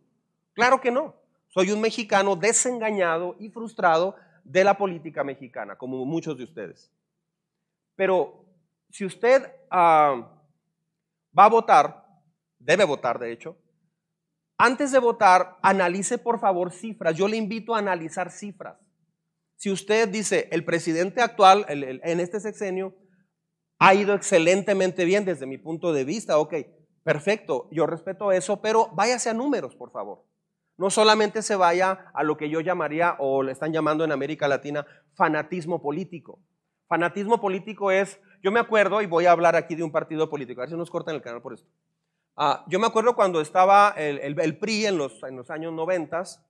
[0.53, 1.15] Claro que no.
[1.49, 6.91] Soy un mexicano desengañado y frustrado de la política mexicana, como muchos de ustedes.
[7.95, 8.45] Pero
[8.89, 10.41] si usted ah,
[11.37, 12.05] va a votar,
[12.59, 13.57] debe votar de hecho,
[14.57, 17.15] antes de votar, analice por favor cifras.
[17.15, 18.77] Yo le invito a analizar cifras.
[19.55, 22.95] Si usted dice, el presidente actual en este sexenio
[23.79, 26.53] ha ido excelentemente bien desde mi punto de vista, ok,
[27.03, 30.25] perfecto, yo respeto eso, pero váyase a números, por favor.
[30.77, 34.47] No solamente se vaya a lo que yo llamaría, o le están llamando en América
[34.47, 36.39] Latina, fanatismo político.
[36.87, 40.61] Fanatismo político es, yo me acuerdo, y voy a hablar aquí de un partido político,
[40.61, 41.69] a ver si nos cortan el canal por esto.
[42.35, 46.43] Ah, yo me acuerdo cuando estaba el, PRI en los, años noventas,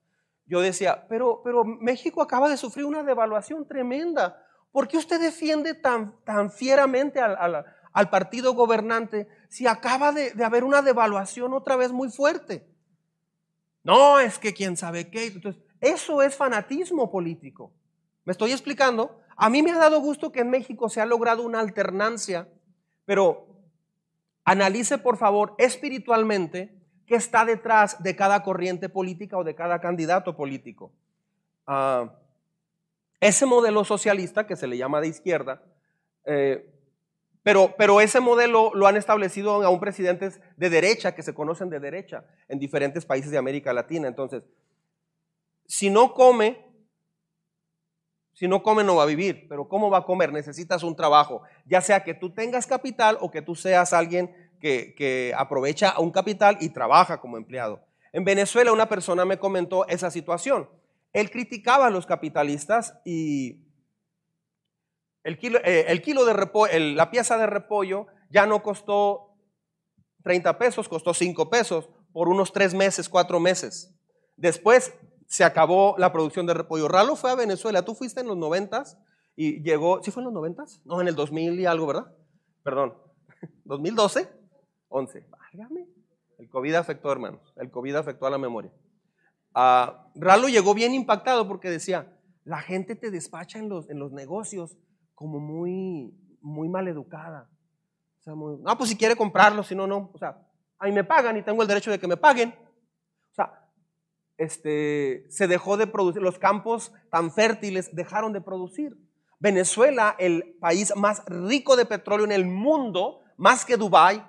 [0.46, 4.42] yo decía, pero, pero México acaba de sufrir una devaluación tremenda.
[4.72, 10.82] ¿Por qué usted defiende tan, tan fieramente al, partido gobernante si acaba de, haber una
[10.82, 12.66] devaluación otra vez muy fuerte?
[13.82, 15.26] No, es que quién sabe qué.
[15.26, 17.72] Entonces, eso es fanatismo político.
[18.24, 19.20] ¿Me estoy explicando?
[19.36, 22.48] A mí me ha dado gusto que en México se ha logrado una alternancia,
[23.04, 23.46] pero
[24.44, 26.74] analice por favor espiritualmente
[27.06, 30.92] qué está detrás de cada corriente política o de cada candidato político.
[31.66, 32.12] Ah,
[33.20, 35.62] ese modelo socialista, que se le llama de izquierda,
[36.24, 36.70] eh,
[37.42, 41.80] pero, pero ese modelo lo han establecido aún presidentes de derecha, que se conocen de
[41.80, 44.08] derecha, en diferentes países de América Latina.
[44.08, 44.42] Entonces,
[45.66, 46.64] si no come,
[48.34, 50.32] si no come no va a vivir, pero ¿cómo va a comer?
[50.32, 54.94] Necesitas un trabajo, ya sea que tú tengas capital o que tú seas alguien que,
[54.94, 57.84] que aprovecha un capital y trabaja como empleado.
[58.12, 60.68] En Venezuela una persona me comentó esa situación.
[61.12, 63.64] Él criticaba a los capitalistas y
[65.24, 69.34] el kilo, eh, de repollo, la pieza de repollo ya no costó
[70.22, 73.94] 30 pesos, costó 5 pesos por unos 3 meses, 4 meses.
[74.36, 74.92] Después
[75.26, 76.88] se acabó la producción de repollo.
[76.88, 78.84] Ralo fue a Venezuela, tú fuiste en los 90
[79.36, 80.64] y llegó, ¿sí fue en los 90?
[80.84, 82.14] No, en el 2000 y algo, ¿verdad?
[82.62, 82.94] Perdón,
[83.64, 84.28] 2012,
[84.88, 85.26] 11.
[85.30, 85.88] Válgame.
[86.38, 87.40] El COVID afectó, hermanos.
[87.56, 88.72] El COVID afectó a la memoria.
[89.54, 94.76] Ralo llegó bien impactado porque decía, la gente te despacha en los, en los negocios
[95.14, 97.48] como muy, muy mal educada.
[98.18, 100.10] O sea, no, pues si quiere comprarlo, si no, no.
[100.12, 100.46] O sea,
[100.78, 102.54] ahí me pagan y tengo el derecho de que me paguen.
[104.36, 108.96] Este, se dejó de producir, los campos tan fértiles dejaron de producir.
[109.38, 114.24] Venezuela, el país más rico de petróleo en el mundo, más que Dubái,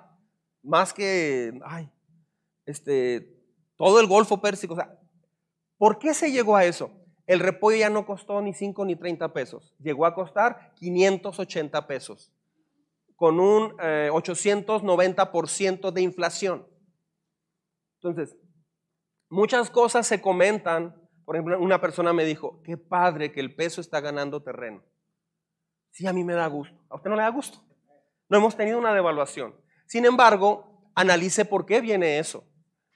[0.62, 1.90] más que, ay,
[2.66, 3.34] este,
[3.76, 4.98] todo el Golfo Pérsico, o sea,
[5.78, 6.90] ¿Por qué se llegó a eso?
[7.26, 12.32] El repollo ya no costó ni 5 ni 30 pesos, llegó a costar 580 pesos,
[13.16, 16.66] con un 890% eh, de inflación.
[17.96, 18.36] Entonces,
[19.28, 20.94] muchas cosas se comentan.
[21.24, 24.82] Por ejemplo, una persona me dijo, qué padre que el peso está ganando terreno.
[25.90, 26.76] Sí, a mí me da gusto.
[26.90, 27.58] ¿A usted no le da gusto?
[28.28, 29.54] No hemos tenido una devaluación.
[29.86, 32.44] Sin embargo, analice por qué viene eso.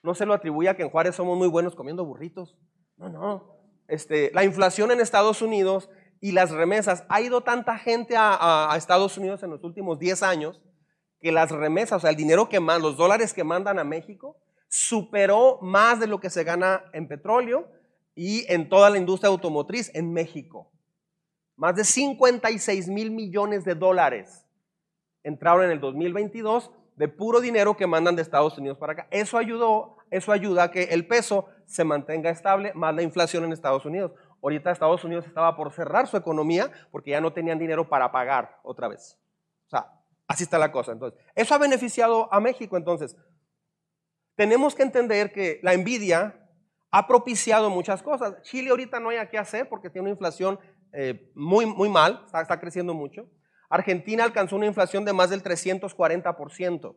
[0.02, 2.56] No se lo atribuye a que en Juárez somos muy buenos comiendo burritos.
[2.96, 3.60] No, no.
[3.88, 5.90] Este, la inflación en Estados Unidos
[6.20, 10.60] y las remesas, ha ido tanta gente a, Estados Unidos en los últimos 10 años
[11.18, 14.36] que las remesas, o sea, el dinero que mandan, los dólares que mandan a México,
[14.70, 17.68] superó más de lo que se gana en petróleo
[18.14, 20.70] y en toda la industria automotriz en México.
[21.56, 24.46] Más de 56 mil millones de dólares
[25.24, 29.08] entraron en el 2022 de puro dinero que mandan de Estados Unidos para acá.
[29.10, 33.52] Eso ayudó, eso ayuda a que el peso se mantenga estable, más la inflación en
[33.52, 34.12] Estados Unidos.
[34.40, 38.60] Ahorita Estados Unidos estaba por cerrar su economía porque ya no tenían dinero para pagar
[38.62, 39.18] otra vez.
[39.66, 39.90] O sea,
[40.28, 40.92] así está la cosa.
[40.92, 42.76] Entonces, eso ha beneficiado a México.
[42.76, 43.16] Entonces,
[44.40, 46.34] tenemos que entender que la envidia
[46.90, 48.40] ha propiciado muchas cosas.
[48.40, 50.58] Chile ahorita no hay qué hacer porque tiene una inflación
[50.94, 53.28] eh, muy, muy mal, está, creciendo mucho.
[53.68, 56.96] Argentina alcanzó una inflación de más del 340%.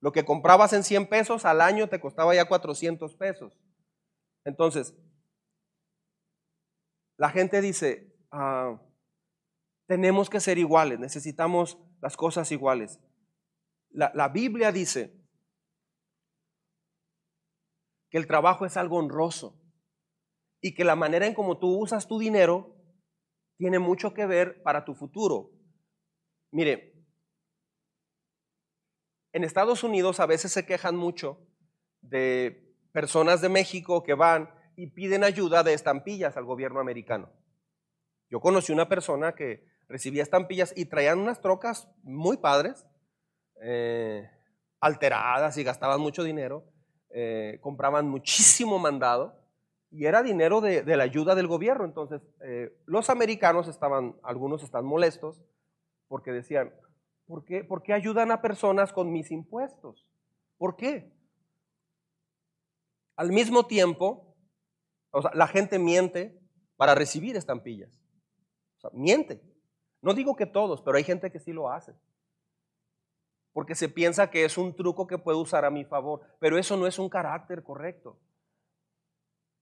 [0.00, 3.58] Lo que comprabas en 100 pesos al año te costaba ya 400 pesos.
[4.44, 4.94] Entonces,
[7.16, 8.80] la gente dice, ah,
[9.88, 13.00] tenemos que ser iguales, necesitamos las cosas iguales.
[13.90, 15.21] La Biblia dice
[18.12, 19.58] que el trabajo es algo honroso
[20.60, 22.76] y que la manera en cómo tú usas tu dinero
[23.56, 25.50] tiene mucho que ver para tu futuro.
[26.50, 26.92] Mire,
[29.32, 31.38] en Estados Unidos a veces se quejan mucho
[32.02, 37.32] de personas de México que van y piden ayuda de estampillas al gobierno americano.
[38.28, 42.84] Yo conocí una persona que recibía estampillas y traían unas trocas muy padres,
[43.62, 44.28] eh,
[44.80, 46.71] alteradas y gastaban mucho dinero,
[47.12, 49.38] eh, compraban muchísimo mandado
[49.90, 51.84] y era dinero de, la ayuda del gobierno.
[51.84, 55.42] Entonces, eh, los americanos estaban, algunos están molestos
[56.08, 56.72] porque decían,
[57.26, 60.06] ¿Por qué, ayudan a personas con mis impuestos?
[60.58, 61.12] ¿Por qué?
[63.16, 64.36] Al mismo tiempo,
[65.32, 66.38] la gente miente
[66.76, 68.02] para recibir estampillas.
[68.76, 69.42] O sea, miente.
[70.02, 71.94] No digo que todos, pero hay gente que sí lo hace.
[73.52, 76.76] Porque se piensa que es un truco que puedo usar a mi favor, pero eso
[76.76, 78.18] no es un carácter correcto.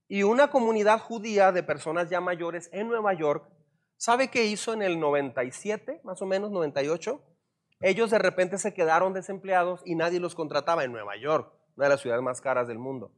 [0.09, 3.49] Y una comunidad judía de personas ya mayores en Nueva York,
[3.97, 7.23] ¿sabe qué hizo en el 97, más o menos, 98?
[7.81, 11.91] Ellos de repente se quedaron desempleados y nadie los contrataba en Nueva York, una de
[11.91, 13.13] las ciudades más caras del mundo.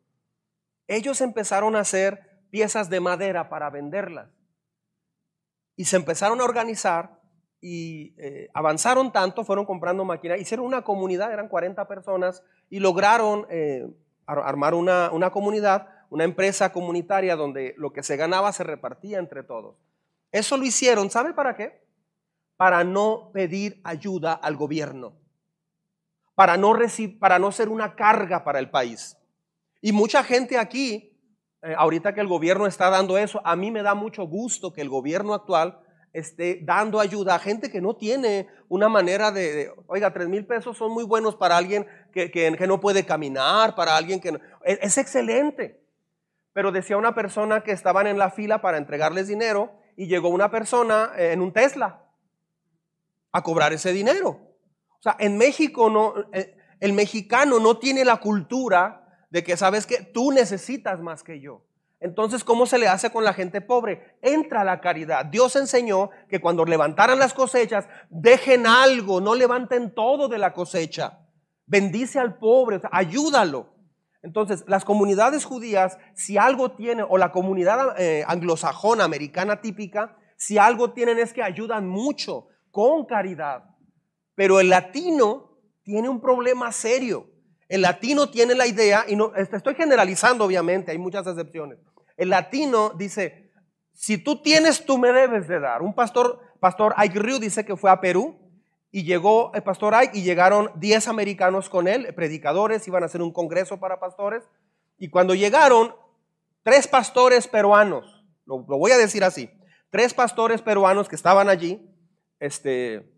[0.86, 4.28] Ellos empezaron a hacer piezas de madera para venderlas.
[5.74, 7.21] Y se empezaron a organizar
[7.62, 13.46] y eh, avanzaron tanto, fueron comprando máquinas, hicieron una comunidad, eran 40 personas, y lograron
[13.48, 13.88] eh,
[14.26, 19.42] armar una, una comunidad, una empresa comunitaria donde lo que se ganaba se repartía entre
[19.42, 19.76] todos.
[20.30, 21.82] Eso lo hicieron, ¿sabe para qué?
[22.62, 25.16] para no pedir ayuda al gobierno,
[26.36, 26.74] para no,
[27.18, 29.18] para no ser una carga para el país.
[29.80, 31.18] Y mucha gente aquí,
[31.62, 34.80] eh, ahorita que el gobierno está dando eso, a mí me da mucho gusto que
[34.80, 35.80] el gobierno actual
[36.12, 40.76] esté dando ayuda a gente que no tiene una manera de, oiga, tres mil pesos
[40.76, 44.78] son muy buenos para alguien que, que, no puede caminar, para alguien que no, es,
[44.82, 45.82] es excelente.
[46.52, 50.50] Pero decía una persona que estaban en la fila para entregarles dinero y llegó una
[50.50, 52.04] persona eh, en un Tesla
[53.32, 54.28] a cobrar ese dinero.
[54.28, 59.86] O sea, en México no, eh, el mexicano no tiene la cultura de que sabes
[59.86, 61.64] que tú necesitas más que yo.
[62.02, 64.16] Entonces, ¿cómo se le hace con la gente pobre?
[64.22, 65.24] Entra la caridad.
[65.24, 71.20] Dios enseñó que cuando levantaran las cosechas, dejen algo, no levanten todo de la cosecha.
[71.64, 73.72] Bendice al pobre, ayúdalo.
[74.20, 80.58] Entonces, las comunidades judías, si algo tienen, o la comunidad eh, anglosajona, americana típica, si
[80.58, 83.62] algo tienen es que ayudan mucho con caridad.
[84.34, 87.30] Pero el latino tiene un problema serio.
[87.68, 91.78] El latino tiene la idea, y no este, estoy generalizando obviamente, hay muchas excepciones.
[92.22, 93.50] El latino dice,
[93.92, 95.82] si tú tienes, tú me debes de dar.
[95.82, 98.38] Un pastor, pastor Ike Ryu dice que fue a Perú
[98.92, 103.22] y llegó el pastor Ike y llegaron 10 americanos con él, predicadores, iban a hacer
[103.22, 104.44] un congreso para pastores.
[104.98, 105.96] Y cuando llegaron,
[106.62, 109.50] tres pastores peruanos, lo voy a decir así,
[109.90, 111.84] tres pastores peruanos que estaban allí,
[112.38, 113.12] este,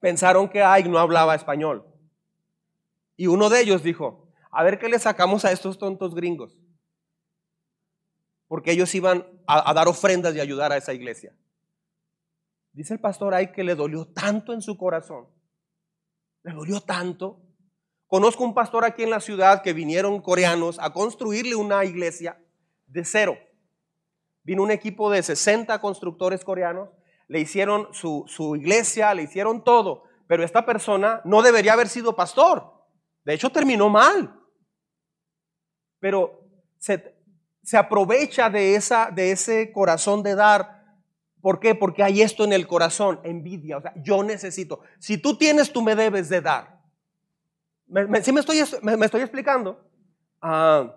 [0.00, 1.86] pensaron que Ike no hablaba español.
[3.16, 6.58] Y uno de ellos dijo, a ver qué le sacamos a estos tontos gringos.
[8.52, 11.34] Porque ellos iban a, dar ofrendas y ayudar a esa iglesia.
[12.74, 15.26] Dice el pastor Ike que le dolió tanto en su corazón.
[16.42, 17.40] Le dolió tanto.
[18.06, 22.44] Conozco un pastor aquí en la ciudad que vinieron coreanos a construirle una iglesia
[22.88, 23.38] de cero.
[24.42, 26.90] Vino un equipo de 60 constructores coreanos
[27.28, 32.70] le hicieron su, iglesia, le hicieron todo, pero esta persona no debería haber sido pastor.
[33.24, 34.38] De hecho, terminó mal.
[36.00, 36.44] Pero
[36.76, 37.21] se,
[37.76, 40.82] aprovecha de, esa, de ese corazón de dar.
[41.40, 41.74] ¿Por qué?
[41.74, 43.78] Porque hay esto en el corazón, envidia.
[43.78, 44.80] O sea, yo necesito.
[44.98, 46.80] Si tú tienes, tú me debes de dar.
[47.86, 49.88] ¿Me, me, estoy, me, estoy explicando?
[50.40, 50.94] Ah,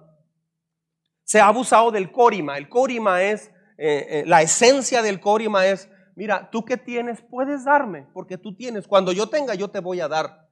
[1.24, 2.58] se ha abusado del córima.
[2.58, 7.66] El córima es, eh, eh, la esencia del córima es mira, tú que tienes, puedes
[7.66, 8.88] darme, porque tú tienes.
[8.88, 10.48] Cuando yo tenga, yo te voy a dar.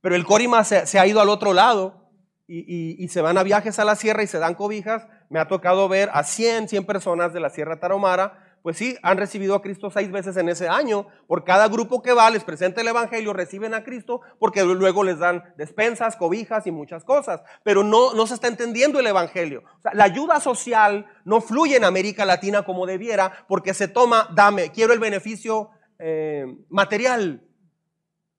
[0.00, 2.10] Pero el Corima se, ha ido al otro lado
[2.46, 5.06] y, se van a viajes a la sierra y se dan cobijas.
[5.30, 9.18] Me ha tocado ver a 100, 100 personas de la Sierra Taromara pues sí, han
[9.18, 11.06] recibido a Cristo seis veces en ese año.
[11.26, 15.18] Por cada grupo que va, les presenta el Evangelio, reciben a Cristo, porque luego les
[15.18, 17.42] dan despensas, cobijas y muchas cosas.
[17.62, 19.64] Pero no, no se está entendiendo el Evangelio.
[19.92, 24.94] La ayuda social no fluye en América Latina como debiera, porque se toma, dame, quiero
[24.94, 25.68] el beneficio
[25.98, 27.46] eh, material.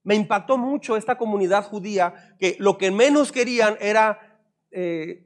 [0.01, 5.23] Me impactó mucho esta comunidad judía, que lo que menos querían era eh,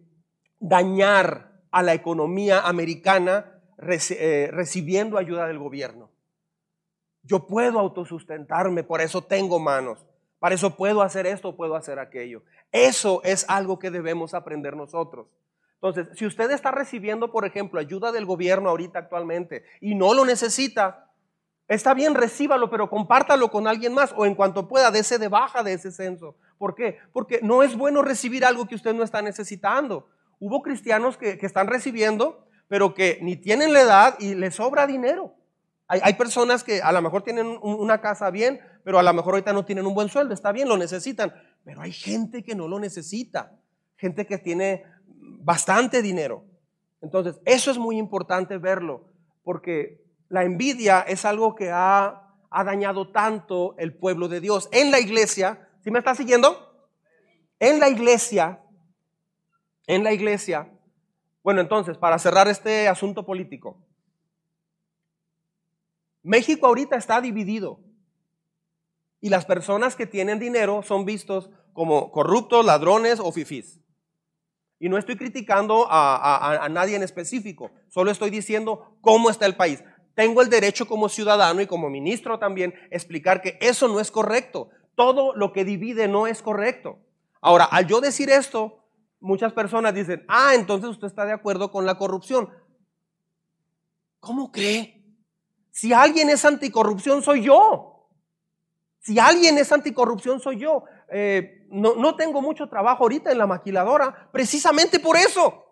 [0.60, 6.10] dañar a la economía americana eh, recibiendo ayuda del gobierno.
[7.24, 10.06] Yo puedo autosustentarme, por eso tengo manos.
[10.40, 12.44] Para eso puedo hacer esto, puedo hacer aquello.
[12.72, 15.28] Eso es algo que debemos aprender nosotros.
[15.76, 20.26] Entonces, si usted está recibiendo, por ejemplo, ayuda del gobierno ahorita actualmente y no lo
[20.26, 21.10] necesita,
[21.68, 25.64] está bien, recíbalo, pero compártalo con alguien más o en cuanto pueda, dése de baja
[25.64, 26.36] de ese censo.
[26.58, 26.98] ¿Por qué?
[27.14, 30.10] Porque no es bueno recibir algo que usted no está necesitando.
[30.40, 35.36] Hubo cristianos que, están recibiendo pero que ni tienen la edad y les sobra dinero.
[35.88, 39.54] Hay, personas que a lo mejor tienen una casa bien, pero a lo mejor ahorita
[39.54, 41.34] no tienen un buen sueldo, está bien, lo necesitan,
[41.66, 43.58] pero hay gente que no lo necesita,
[43.98, 46.46] gente que tiene bastante dinero.
[47.02, 49.08] Entonces, eso es muy importante verlo,
[49.44, 54.70] porque la envidia es algo que ha, ha dañado tanto el pueblo de Dios.
[54.72, 56.88] En la iglesia, ¿sí me está siguiendo?
[57.60, 58.62] En la iglesia,
[59.90, 60.72] en la iglesia,
[61.42, 63.84] bueno, entonces, para cerrar este asunto político,
[66.22, 67.80] México ahorita está dividido
[69.20, 73.80] y las personas que tienen dinero son vistos como corruptos, ladrones o fifís.
[74.78, 79.56] Y no estoy criticando a, a, nadie en específico, solo estoy diciendo cómo está el
[79.56, 79.84] país.
[80.14, 84.70] Tengo el derecho como ciudadano y como ministro también explicar que eso no es correcto.
[84.94, 87.00] Todo lo que divide no es correcto.
[87.42, 88.80] Ahora, al yo decir esto,
[89.20, 92.50] muchas personas dicen, ah, entonces usted está de acuerdo con la corrupción.
[94.20, 95.04] ¿Cómo cree?
[95.72, 98.10] Si alguien es anticorrupción, soy yo.
[99.00, 100.84] Si alguien es anticorrupción, soy yo.
[101.12, 105.66] Eh, no, no tengo mucho trabajo ahorita en la maquiladora, precisamente por eso.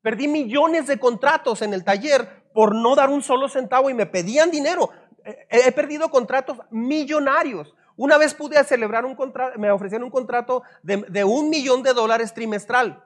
[0.00, 4.06] Perdí millones de contratos en el taller por no dar un solo centavo y me
[4.06, 4.90] pedían dinero.
[5.24, 10.62] Eh, he perdido contratos millonarios una vez pude celebrar un contrato, me ofrecieron un contrato
[10.82, 13.04] de, un millón de dólares trimestral.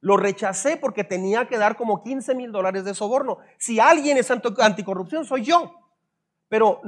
[0.00, 3.38] Lo rechacé porque tenía que dar como 15 mil dólares de soborno.
[3.58, 5.74] Si alguien es anticorrupción, soy yo.
[6.48, 6.82] Pero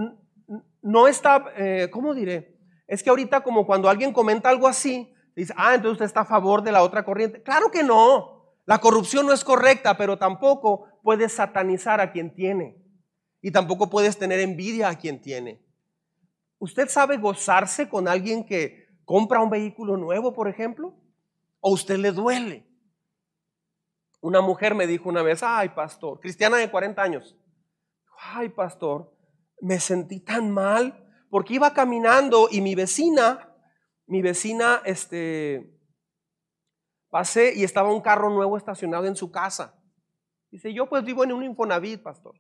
[0.83, 2.59] no está, eh, ¿cómo diré?
[2.87, 6.27] Es que ahorita como cuando alguien comenta algo así, dice, ah, entonces usted está a
[6.27, 7.43] favor de la otra corriente.
[7.43, 8.39] Claro que no.
[8.67, 12.77] La corrupción no es correcta, pero tampoco puedes satanizar a quien tiene.
[13.41, 15.63] Y tampoco puedes tener envidia a quien tiene.
[16.59, 20.95] ¿Usted sabe gozarse con alguien que compra un vehículo nuevo, por ejemplo?
[21.61, 22.67] ¿O usted le duele?
[24.21, 27.39] Una mujer me dijo una vez, ay pastor, cristiana de 40 años,
[28.33, 29.17] ay pastor,
[29.61, 33.55] me sentí tan mal porque iba caminando y mi vecina,
[34.07, 35.79] mi vecina, este,
[37.11, 39.81] pasé y estaba un carro nuevo estacionado en su casa.
[40.51, 42.35] Dice, yo pues vivo en un Infonavit, pastor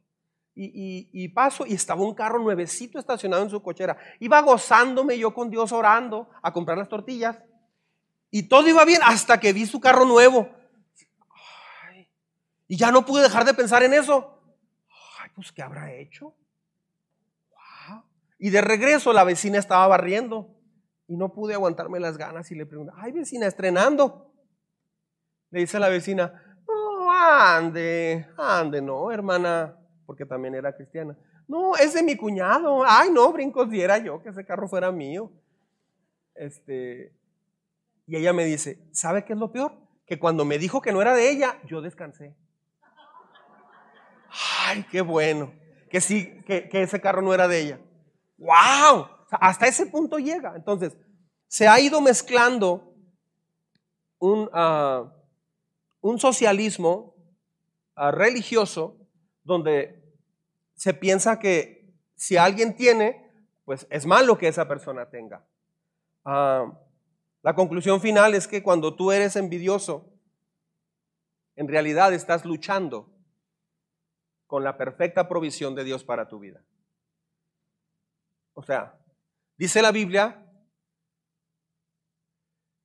[0.61, 3.97] y, paso y estaba un carro nuevecito estacionado en su cochera.
[4.19, 7.39] Iba gozándome yo con Dios orando a comprar las tortillas.
[8.31, 10.49] Y todo iba bien hasta que vi su carro nuevo.
[12.67, 14.43] y ya no pude dejar de pensar en eso.
[15.21, 16.35] Ay, pues, ¿qué habrá hecho?
[18.41, 20.55] Y de regreso la vecina estaba barriendo.
[21.07, 24.33] Y no pude aguantarme las ganas y le pregunté, ay vecina, estrenando.
[25.51, 29.79] Le dice a la vecina, no, ande, ande, no, hermana
[30.09, 31.19] porque también era cristiana.
[31.47, 32.83] No, es de mi cuñado.
[32.87, 35.31] Ay, no, brincos, diera yo que ese carro fuera mío.
[36.35, 37.15] Este,
[38.07, 39.75] y ella me dice, ¿sabe qué es lo peor?
[40.07, 42.35] Que cuando me dijo que no era de ella, yo descansé.
[44.65, 45.53] Ay, qué bueno.
[45.91, 47.81] Que sí, que, ese carro no era de ella.
[48.39, 49.09] ¡Wow!
[49.31, 50.57] hasta ese punto llega.
[50.57, 50.97] Entonces,
[51.49, 52.95] se ha ido mezclando
[54.19, 55.13] un, ah,
[56.01, 57.15] un socialismo
[57.95, 58.97] ah, religioso
[59.49, 59.98] donde
[60.79, 63.31] se piensa que si alguien tiene,
[63.65, 65.45] pues es malo que esa persona tenga.
[66.25, 66.73] Ah,
[67.43, 70.09] la conclusión final es que cuando tú eres envidioso,
[71.57, 73.13] en realidad estás luchando
[74.47, 76.63] con la perfecta provisión de Dios para tu vida.
[78.55, 78.97] O sea,
[79.57, 80.47] dice la Biblia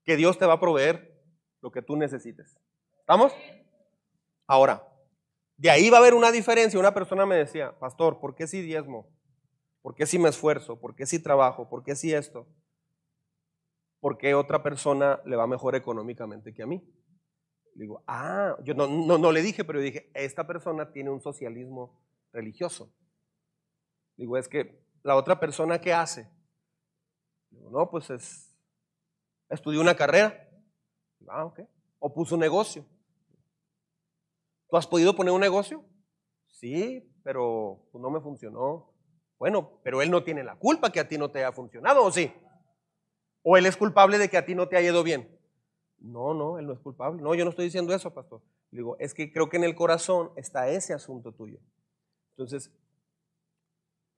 [0.04, 1.24] que Dios te va a proveer
[1.62, 2.60] lo que tú necesites.
[3.00, 3.32] ¿Estamos?
[4.48, 4.93] Ahora,
[5.58, 6.80] de ahí va a haber una diferencia.
[6.80, 9.08] Una persona me decía, pastor, ¿por qué si diezmo?
[9.82, 10.80] ¿Por qué si me esfuerzo?
[10.80, 11.70] ¿Por qué si trabajo?
[11.70, 12.48] ¿Por qué si esto?
[14.00, 16.82] ¿Por qué otra persona le va mejor económicamente que a mí?
[17.76, 22.00] Digo, ah, yo no, no, le dije, pero dije, esta persona tiene un socialismo
[22.32, 22.94] religioso.
[24.16, 26.30] Digo, es que la otra persona que hace,
[27.50, 28.56] digo, no, pues es,
[29.50, 30.50] estudió una carrera.
[31.28, 31.62] Ah, ok.
[32.00, 32.86] O puso un negocio.
[34.74, 35.86] ¿Tú has podido poner un negocio?
[36.48, 38.92] Sí, pero pues, no me funcionó.
[39.38, 42.12] Bueno, pero él no tiene la culpa que a ti no te haya funcionado, ¿o
[42.12, 42.34] sí?
[43.44, 45.40] ¿O él es culpable de que a ti no te haya ido bien?
[46.00, 47.22] No, no, él no es culpable.
[47.22, 48.42] No, yo no estoy diciendo eso, pastor.
[48.72, 51.60] digo, es que creo que en el corazón está ese asunto tuyo.
[52.32, 52.72] Entonces,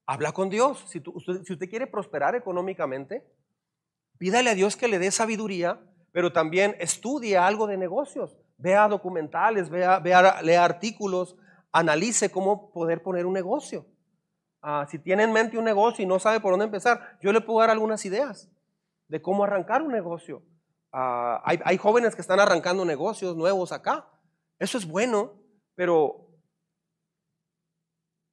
[0.05, 0.85] habla con Dios.
[0.87, 3.29] Si, usted, si usted quiere prosperar económicamente,
[4.17, 8.37] pídale a Dios que le dé sabiduría, pero también estudie algo de negocios.
[8.57, 11.35] Vea documentales, vea, vea lea artículos,
[11.71, 13.85] analice cómo poder poner un negocio.
[14.61, 17.41] Ah, si tiene en mente un negocio y no sabe por dónde empezar, yo le
[17.41, 18.49] puedo dar algunas ideas
[19.07, 20.41] de cómo arrancar un negocio.
[20.91, 24.07] Ah, hay, hay, jóvenes que están arrancando negocios nuevos acá.
[24.57, 25.33] Eso es bueno,
[25.75, 26.25] pero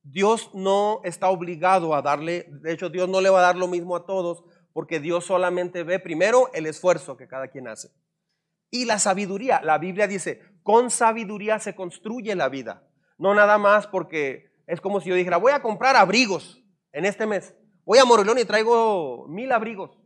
[0.02, 3.68] Dios no está obligado a darle, de hecho Dios no le va a dar lo
[3.68, 7.90] mismo a todos, porque Dios solamente ve primero el esfuerzo que cada quien hace.
[8.72, 12.88] Y la sabiduría, la Biblia dice, con sabiduría se construye la vida.
[13.18, 17.26] No nada más porque es como si yo dijera, voy a comprar abrigos en este
[17.26, 17.54] mes.
[17.84, 20.00] Voy a Morelón y traigo mil abrigos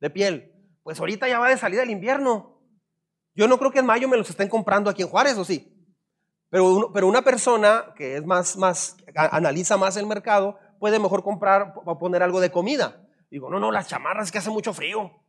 [0.00, 0.50] de piel.
[0.82, 2.62] Pues ahorita ya va de salida el invierno.
[3.34, 5.76] Yo no creo que en mayo me los estén comprando aquí en Juárez, ¿o sí?
[6.48, 11.74] Pero, pero una persona que es más, más, analiza más el mercado, puede mejor comprar
[12.00, 13.06] poner algo de comida.
[13.30, 15.22] Digo, no, no, las chamarras que hace mucho frío.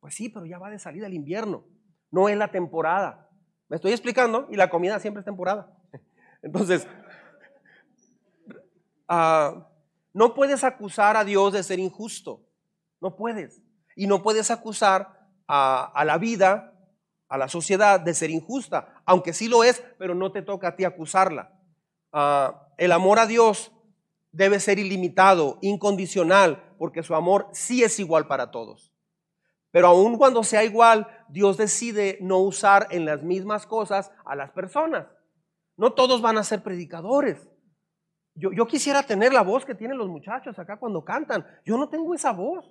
[0.00, 1.66] Pues sí, pero ya va de salida el invierno.
[2.14, 3.28] No es la temporada.
[3.68, 5.76] Me estoy explicando y la comida siempre es temporada.
[6.42, 6.86] Entonces,
[9.08, 9.66] ah,
[10.12, 12.46] no puedes acusar a Dios de ser injusto.
[13.00, 13.60] No puedes.
[13.96, 16.78] Y no puedes acusar a, la vida,
[17.28, 20.76] a la sociedad de ser injusta, aunque sí lo es, pero no te toca a
[20.76, 21.52] ti acusarla.
[22.12, 23.72] Ah, el amor a Dios
[24.30, 28.94] debe ser ilimitado, incondicional, porque su amor sí es igual para todos.
[29.74, 34.50] Pero aun cuando sea igual, Dios decide no usar en las mismas cosas a las
[34.50, 35.06] personas.
[35.76, 37.48] No todos van a ser predicadores.
[38.34, 41.46] Yo, yo quisiera tener la voz que tienen los muchachos acá cuando cantan.
[41.64, 42.70] Yo no tengo esa voz.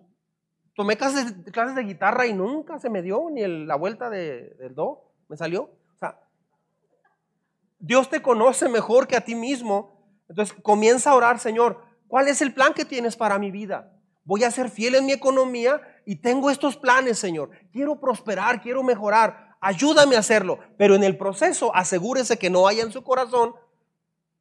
[0.75, 4.73] Tomé clases, clases de guitarra y nunca se me dio ni la vuelta de, del
[4.73, 5.11] do.
[5.29, 5.63] Me salió.
[5.63, 6.19] O sea,
[7.79, 10.03] Dios te conoce mejor que a ti mismo.
[10.27, 13.93] Entonces comienza a orar, Señor, ¿cuál es el plan que tienes para mi vida?
[14.25, 17.49] Voy a ser fiel en mi economía y tengo estos planes, Señor.
[17.71, 19.55] Quiero prosperar, quiero mejorar.
[19.61, 20.59] Ayúdame a hacerlo.
[20.77, 23.53] Pero en el proceso asegúrese que no haya en su corazón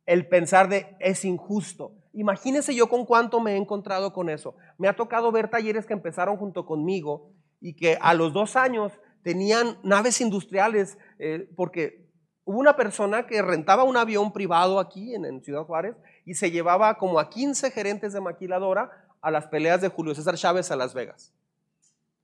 [0.07, 4.55] el pensar de es injusto, Imagínense yo con cuánto me he encontrado con eso.
[4.77, 8.93] Me ha tocado ver talleres que empezaron junto conmigo y que a los dos años
[9.23, 12.11] tenían naves industriales, eh, porque
[12.45, 15.97] hubo una persona que rentaba un avión privado aquí en, en, Ciudad Juárez
[16.27, 18.91] y se llevaba como a 15 gerentes de maquiladora
[19.23, 21.33] a las peleas de Julio César Chávez a Las Vegas.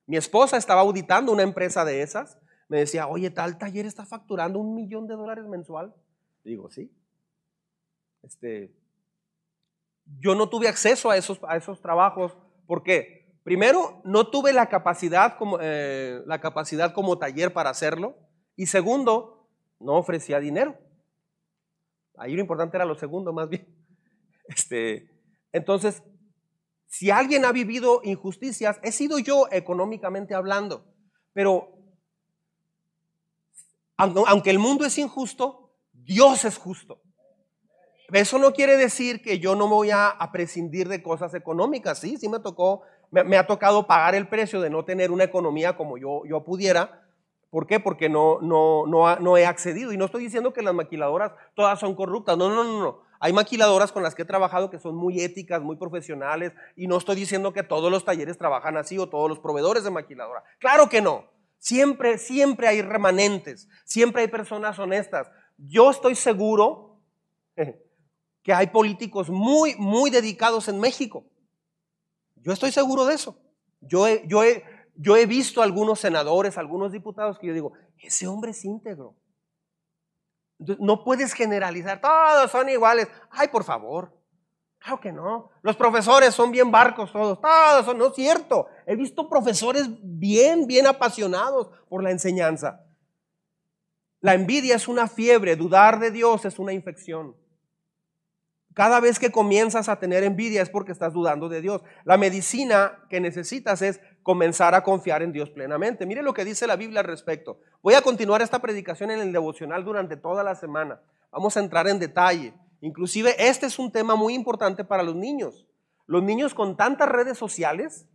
[0.08, 2.38] Mi esposa estaba auditando una empresa de esas.
[2.66, 5.94] Me decía, oye, tal taller está facturando un millón de dólares mensual.
[6.42, 6.90] Digo, sí.
[8.22, 8.74] Este,
[10.18, 12.38] yo no tuve acceso a esos, a esos trabajos.
[12.66, 13.38] ¿Por qué?
[13.44, 18.16] Primero, no tuve la capacidad, como, eh, la capacidad como taller para hacerlo.
[18.56, 19.46] Y segundo,
[19.78, 20.74] no ofrecía dinero.
[22.16, 23.68] Ahí lo importante era lo segundo, más bien.
[24.48, 25.10] Este,
[25.52, 26.02] entonces,
[26.88, 30.86] si alguien ha vivido injusticias, he sido yo económicamente hablando.
[31.34, 31.68] Pero,
[33.96, 37.02] aunque el mundo es injusto, Dios es justo.
[38.10, 41.98] Eso no quiere decir que yo no me voy a, prescindir de cosas económicas.
[41.98, 45.76] Sí, sí me tocó, me, ha tocado pagar el precio de no tener una economía
[45.76, 47.06] como yo, yo pudiera.
[47.50, 47.80] ¿Por qué?
[47.80, 49.92] Porque no, no, no, no he accedido.
[49.92, 52.38] Y no estoy diciendo que las maquiladoras todas son corruptas.
[52.38, 53.07] No, no, no, no.
[53.20, 56.52] Hay maquiladoras con las que he trabajado que son muy éticas, muy profesionales.
[56.76, 59.90] Y no estoy diciendo que todos los talleres trabajan así o todos los proveedores de
[59.90, 60.44] maquiladora.
[60.58, 61.24] Claro que no.
[61.58, 63.68] Siempre, siempre hay remanentes.
[63.84, 65.28] Siempre hay personas honestas.
[65.56, 67.00] Yo estoy seguro
[68.42, 71.24] que hay políticos muy, muy dedicados en México.
[72.36, 73.36] Yo estoy seguro de eso.
[73.80, 74.42] Yo he, yo
[75.00, 79.14] yo he visto algunos senadores, algunos diputados que yo digo, ese hombre es íntegro.
[80.58, 83.08] No puedes generalizar, todos son iguales.
[83.30, 84.12] Ay, por favor.
[84.78, 85.50] Claro que no.
[85.62, 87.40] Los profesores son bien barcos todos.
[87.40, 88.68] Todos son, no es cierto.
[88.86, 92.84] He visto profesores bien, bien apasionados por la enseñanza.
[94.20, 97.36] La envidia es una fiebre, dudar de Dios es una infección.
[98.74, 101.82] Cada vez que comienzas a tener envidia es porque estás dudando de Dios.
[102.04, 106.04] La medicina que necesitas es comenzar a confiar en Dios plenamente.
[106.04, 107.60] Mire lo que dice la Biblia al respecto.
[107.82, 111.00] Voy a continuar esta predicación en el devocional durante toda la semana.
[111.32, 112.52] Vamos a entrar en detalle.
[112.82, 115.66] Inclusive este es un tema muy importante para los niños.
[116.04, 118.06] Los niños con tantas redes sociales,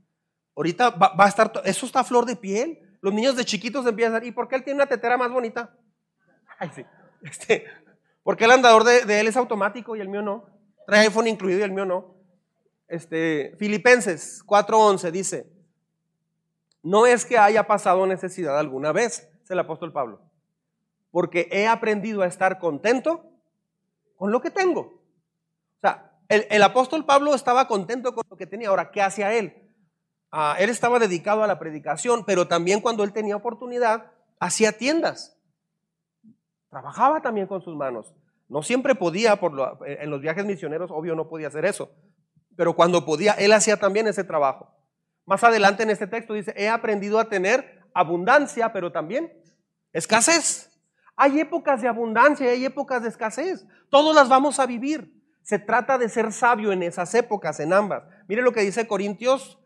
[0.56, 2.78] ahorita va, a estar, eso está a flor de piel.
[3.02, 5.76] Los niños de chiquitos empiezan, ¿y por qué él tiene una tetera más bonita?
[6.60, 6.86] Ay, sí.
[7.24, 7.66] Este,
[8.22, 10.46] ¿Por qué el andador de, de él es automático y el mío no?
[10.86, 12.14] Trae iPhone incluido y el mío no.
[12.88, 15.54] Este, Filipenses 4:11 dice,
[16.84, 20.20] no es que haya pasado necesidad alguna vez, es el apóstol Pablo,
[21.12, 23.26] porque he aprendido a estar contento
[24.18, 24.82] con lo que tengo.
[24.82, 28.70] O sea, el, apóstol Pablo estaba contento con lo que tenía.
[28.70, 29.72] Ahora, ¿qué hacía él?
[30.32, 35.38] Ah, él estaba dedicado a la predicación, pero también cuando él tenía oportunidad, hacía tiendas.
[36.70, 38.14] Trabajaba también con sus manos.
[38.50, 39.54] No siempre podía, por
[39.86, 41.92] en los viajes misioneros, obvio, no podía hacer eso.
[42.56, 44.74] Pero cuando podía, él hacía también ese trabajo.
[45.26, 49.32] Más adelante en este texto dice, he aprendido a tener abundancia, pero también
[49.94, 50.70] escasez.
[51.16, 53.66] Hay épocas de abundancia y hay épocas de escasez.
[53.90, 55.14] Todas las vamos a vivir.
[55.44, 58.04] Se trata de ser sabio en esas épocas, en ambas.
[58.28, 59.60] Mire lo que dice Corintios,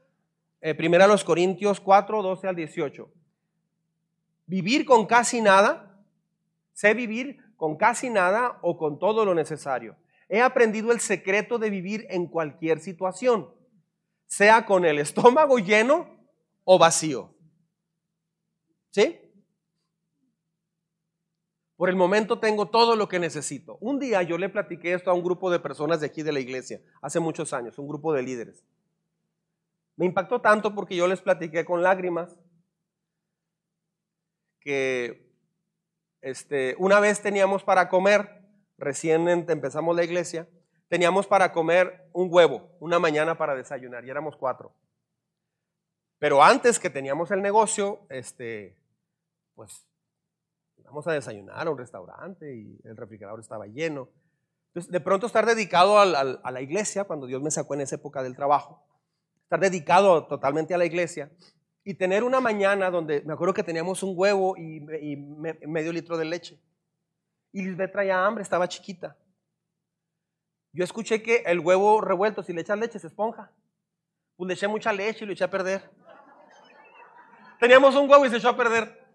[0.62, 3.10] eh, primero a los Corintios 4, 12 al 18.
[4.46, 6.00] Vivir con casi nada,
[6.74, 9.96] sé vivir con casi nada o con todo lo necesario.
[10.30, 13.57] He aprendido el secreto de vivir en cualquier situación
[14.28, 16.08] sea con el estómago lleno
[16.64, 17.34] o vacío.
[18.92, 19.20] ¿Sí?
[21.76, 23.78] Por el momento tengo todo lo que necesito.
[23.80, 26.40] Un día yo le platiqué esto a un grupo de personas de aquí de la
[26.40, 28.64] iglesia, hace muchos años, un grupo de líderes.
[29.96, 32.36] Me impactó tanto porque yo les platiqué con lágrimas
[34.60, 35.32] que
[36.22, 38.44] este, una vez teníamos para comer,
[38.78, 40.50] recién empezamos la iglesia,
[40.88, 44.74] teníamos para comer un huevo, una mañana para desayunar, y éramos cuatro.
[46.20, 48.76] Pero antes que teníamos el negocio, este,
[49.56, 49.88] pues
[50.78, 54.10] íbamos a desayunar a un restaurante y el refrigerador estaba lleno.
[54.70, 56.06] Entonces, de pronto estar dedicado a
[56.52, 58.84] la iglesia, cuando Dios me sacó en esa época del trabajo,
[59.44, 61.32] estar dedicado totalmente a la iglesia
[61.84, 64.82] y tener una mañana donde me acuerdo que teníamos un huevo y,
[65.66, 66.60] medio litro de leche.
[67.54, 69.16] Y Lisbeth traía hambre, estaba chiquita.
[70.74, 73.52] Yo escuché que el huevo revuelto, si le echas leche, se esponja.
[74.36, 75.90] Pues le eché mucha leche y lo eché a perder.
[77.60, 79.08] Teníamos un huevo y se echó a perder.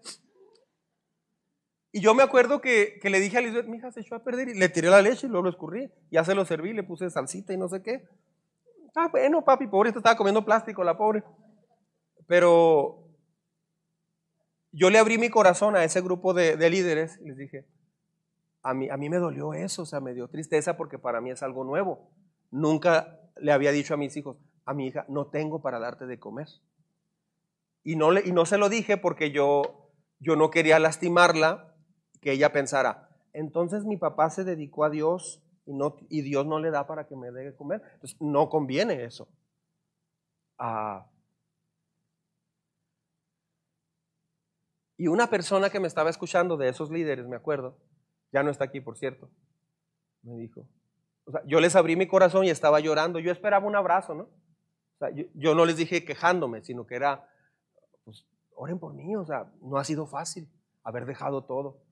[1.93, 4.49] Y yo me acuerdo que, le dije a Lisbeth, mi hija se echó a perder
[4.49, 5.93] y le tiré la leche y luego lo escurrí.
[6.11, 8.09] Ya se lo serví, le puse salsita y no sé qué.
[8.95, 11.23] Ah, bueno, papi, pobre, estaba comiendo plástico, la pobre.
[12.27, 13.11] Pero
[14.73, 17.67] yo le abrí mi corazón a ese grupo de, de líderes y les dije,
[18.63, 21.31] a mí, a mí me dolió eso, o sea, me dio tristeza porque para mí
[21.31, 22.11] es algo nuevo.
[22.51, 26.19] Nunca le había dicho a mis hijos, a mi hija, no tengo para darte de
[26.19, 26.49] comer.
[27.83, 29.91] Y no, le, y no se lo dije porque yo,
[30.21, 31.75] yo no quería lastimarla,
[32.21, 36.61] que ella pensara, entonces mi papá se dedicó a Dios y, no, y Dios no
[36.61, 37.83] le da para que me dé de comer.
[37.95, 39.29] Entonces, no conviene eso.
[40.59, 41.09] Ah.
[45.03, 47.77] y una persona que me estaba escuchando de esos líderes, me acuerdo,
[48.33, 49.31] ya no está aquí, por cierto.
[50.23, 50.67] Me dijo.
[51.25, 53.19] O sea, yo les abrí mi corazón y estaba llorando.
[53.19, 54.25] Yo esperaba un abrazo, ¿no?
[54.25, 57.29] O sea, yo, no les dije quejándome, sino que era,
[58.05, 59.15] pues, oren por mí.
[59.17, 60.49] O sea, no ha sido fácil
[60.83, 61.83] haber dejado todo.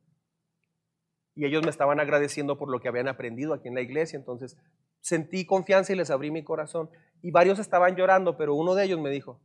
[1.34, 4.18] Y ellos me estaban agradeciendo por lo que habían aprendido aquí en la iglesia.
[4.18, 4.56] Entonces,
[5.00, 6.90] sentí confianza y les abrí mi corazón.
[7.22, 9.40] Y varios estaban llorando, pero uno de ellos me dijo,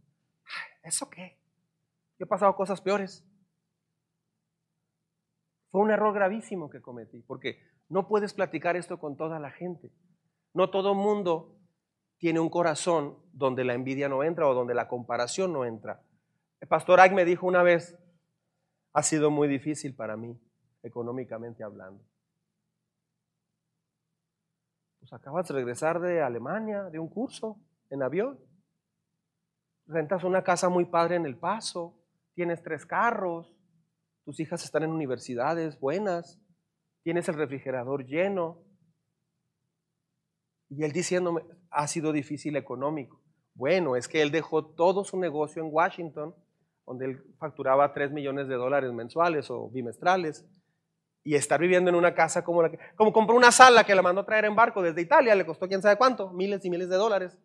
[0.83, 1.37] ¿eso qué?
[2.17, 3.25] Yo he pasado cosas peores.
[5.75, 7.59] Fue un error gravísimo que cometí, porque
[7.89, 9.91] no puedes platicar esto con toda la gente.
[10.53, 11.57] No todo mundo
[12.17, 16.01] tiene un corazón donde la envidia no entra o donde la comparación no entra.
[16.61, 17.99] El pastor Ag me dijo una vez,
[18.93, 20.39] ha sido muy difícil para mí,
[20.81, 22.01] económicamente hablando.
[24.99, 27.59] Pues acabas de regresar de Alemania, de un curso
[27.89, 28.39] en avión.
[29.87, 31.99] Rentas una casa muy padre en El Paso,
[32.33, 33.54] tienes tres carros,
[34.25, 36.41] tus hijas están en universidades buenas,
[37.03, 38.63] tienes el refrigerador lleno.
[40.69, 43.21] Y él diciéndome, ha sido difícil económico.
[43.53, 46.35] Bueno, es que él dejó todo su negocio en Washington,
[46.85, 50.45] donde él facturaba 3 millones de dólares mensuales o bimestrales,
[51.23, 54.03] y estar viviendo en una casa como la que, como compró una sala que la
[54.03, 56.89] mandó a traer en barco desde Italia, le costó quién sabe cuánto, miles y miles
[56.89, 57.37] de dólares.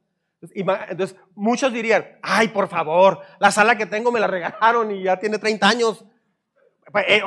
[0.43, 5.19] Entonces, muchos dirían, ay, por favor, la sala que tengo me la regalaron y ya
[5.19, 6.05] tiene 30 años,
[6.93, 7.23] pues, eh,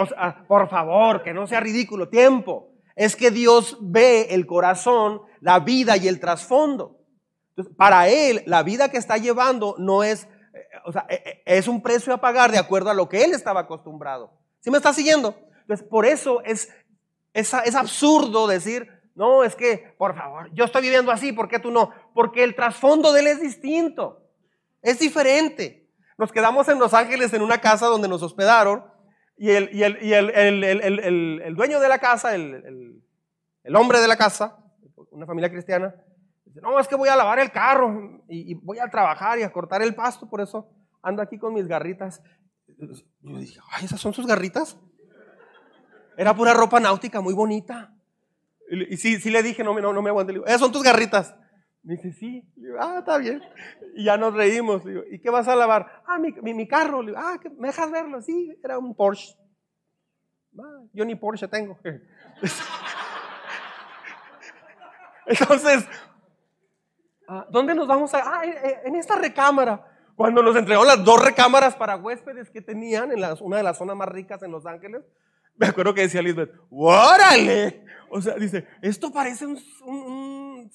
[0.48, 2.10] por favor, que no sea ridículo.
[2.10, 2.70] Tiempo.
[2.96, 7.00] Es que Dios ve el corazón, la vida y el trasfondo.
[7.78, 11.68] para Él, la vida que está llevando no es, eh, o sea, e, e, es
[11.68, 14.32] un precio a pagar de acuerdo a lo que él estaba acostumbrado.
[14.60, 15.36] ¿Sí me está siguiendo?
[15.62, 16.70] Entonces, por eso es,
[17.34, 21.60] es, es absurdo decir, no, es que, por favor, yo estoy viviendo así, ¿por qué
[21.60, 21.92] tú no?
[22.16, 24.24] Porque el trasfondo de él es distinto,
[24.82, 25.88] es diferente.
[26.18, 28.84] Nos quedamos en Los Ángeles en una casa donde nos hospedaron
[29.36, 33.04] y el, y el, y el, el dueño de la casa, el,
[33.76, 34.58] hombre de la casa,
[35.12, 35.96] una familia cristiana,
[36.46, 39.52] dice, no, es que voy a lavar el carro y, voy a trabajar y a
[39.52, 40.70] cortar el pasto, por eso
[41.02, 42.22] ando aquí con mis garritas.
[43.22, 44.78] Yo dije, ay, ¿esas son sus garritas?
[46.16, 47.94] Era pura ropa náutica, muy bonita.
[48.70, 50.40] Y, sí, sí le dije, no, no, no me aguanté.
[50.46, 51.36] ¿esas son tus garritas?
[51.84, 52.44] Me dice, sí.
[52.56, 53.42] Le digo, ah, está bien.
[53.96, 54.84] Y ya nos reímos.
[54.86, 56.04] Le digo, ¿y qué vas a lavar?
[56.08, 57.02] Ah, mi, mi, carro.
[57.02, 58.22] Le digo, ah, ¿me dejas verlo?
[58.22, 59.36] Sí, era un Porsche.
[60.58, 61.78] Ah, yo ni Porsche tengo.
[65.26, 65.88] Entonces,
[67.28, 68.22] ah, ¿dónde nos vamos a...?
[68.24, 68.44] Ah,
[68.86, 69.90] en esta recámara.
[70.16, 73.96] Cuando nos entregó las dos recámaras para huéspedes que tenían en una de las zonas
[73.96, 75.02] más ricas en Los Ángeles,
[75.56, 77.86] me acuerdo que decía Lisbeth, ¡órale!
[78.10, 79.58] O sea, dice, esto parece un,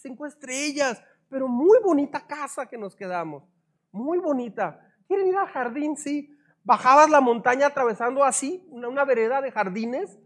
[0.01, 3.45] cinco estrellas, pero muy bonita casa que nos quedamos.
[3.93, 4.81] Muy bonita.
[5.07, 5.97] ¿Quieren ir al jardín?
[5.97, 6.35] Sí.
[6.65, 10.19] Bajabas la montaña atravesando así, una, vereda de jardines.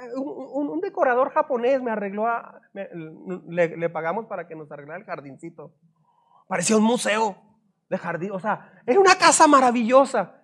[0.00, 2.26] Eh, un, decorador japonés me arregló,
[2.72, 5.74] le, le, pagamos para que nos arreglara el jardincito.
[6.46, 7.36] Parecía un museo
[7.90, 10.37] de jardín, o sea, era una casa maravillosa.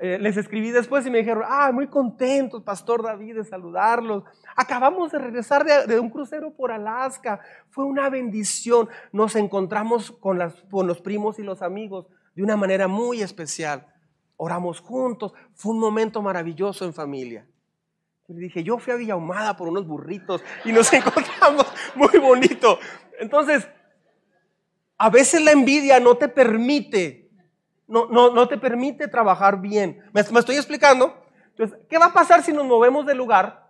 [0.00, 4.22] Eh, les escribí después y me dijeron, ah, muy contentos, Pastor David, de saludarlos.
[4.54, 7.40] Acabamos de regresar de, un crucero por Alaska.
[7.70, 8.88] Fue una bendición.
[9.10, 13.86] Nos encontramos con, los primos y los amigos de una manera muy especial.
[14.36, 15.32] Oramos juntos.
[15.54, 17.44] Fue un momento maravilloso en familia.
[18.28, 22.78] Y dije, yo fui a Villahumada por unos burritos y nos encontramos muy bonito.
[23.18, 23.66] Entonces,
[24.96, 27.27] a veces la envidia no te permite
[27.88, 30.04] no, no, no te permite trabajar bien.
[30.12, 31.24] ¿Me, estoy explicando?
[31.48, 33.66] Entonces, ¿qué va a pasar si nos movemos de lugar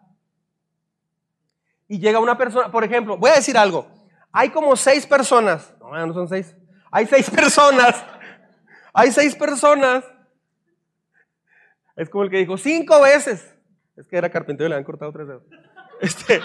[1.86, 2.70] y llega una persona?
[2.70, 3.88] Por ejemplo, voy a decir algo.
[4.32, 5.72] Hay como seis personas.
[5.80, 6.54] No, no son seis.
[6.90, 8.04] Hay seis personas.
[8.92, 10.04] Hay seis personas.
[11.96, 13.56] Es como el que dijo cinco veces.
[13.96, 15.44] Es que era carpintero y le han cortado tres dedos.
[16.00, 16.40] Este,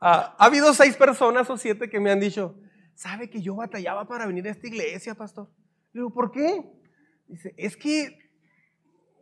[0.00, 2.56] ah, ha habido seis personas o siete que me han dicho,
[2.96, 5.48] ¿sabe que yo batallaba para venir a esta iglesia, pastor?
[5.92, 6.64] Le digo, ¿por qué?
[7.26, 8.18] Dice, es que,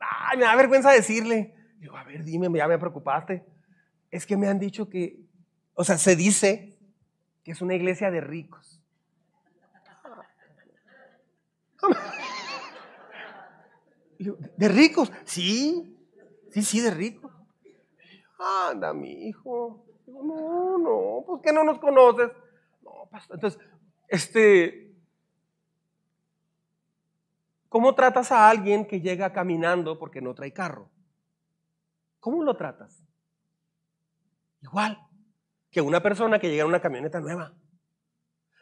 [0.00, 1.54] ay, me da vergüenza decirle.
[1.74, 3.44] Le digo, a ver, dime, ya me preocupaste.
[4.10, 5.20] Es que me han dicho que,
[5.74, 6.78] o sea, se dice
[7.44, 8.82] que es una iglesia de ricos.
[14.56, 15.12] ¿De ricos?
[15.24, 15.96] Sí,
[16.50, 17.32] sí, sí, de ricos.
[18.38, 19.84] Anda, mi hijo.
[20.06, 22.30] no, no, pues que no nos conoces.
[22.82, 23.36] No, pastor.
[23.36, 23.60] Entonces,
[24.08, 24.87] este,
[27.68, 30.90] ¿Cómo tratas a alguien que llega caminando porque no trae carro?
[32.20, 33.04] ¿Cómo lo tratas?
[34.62, 34.98] Igual
[35.70, 37.54] que una persona que llega en una camioneta nueva.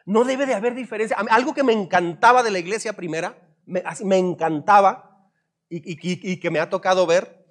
[0.05, 1.17] No debe de haber diferencia.
[1.29, 5.29] Algo que me encantaba de la iglesia primera, me, encantaba
[5.69, 7.45] y, que me ha tocado ver,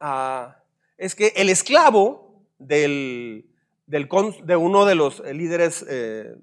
[0.00, 0.56] ah,
[0.96, 3.44] es que el esclavo de
[4.58, 6.36] uno de los líderes eh,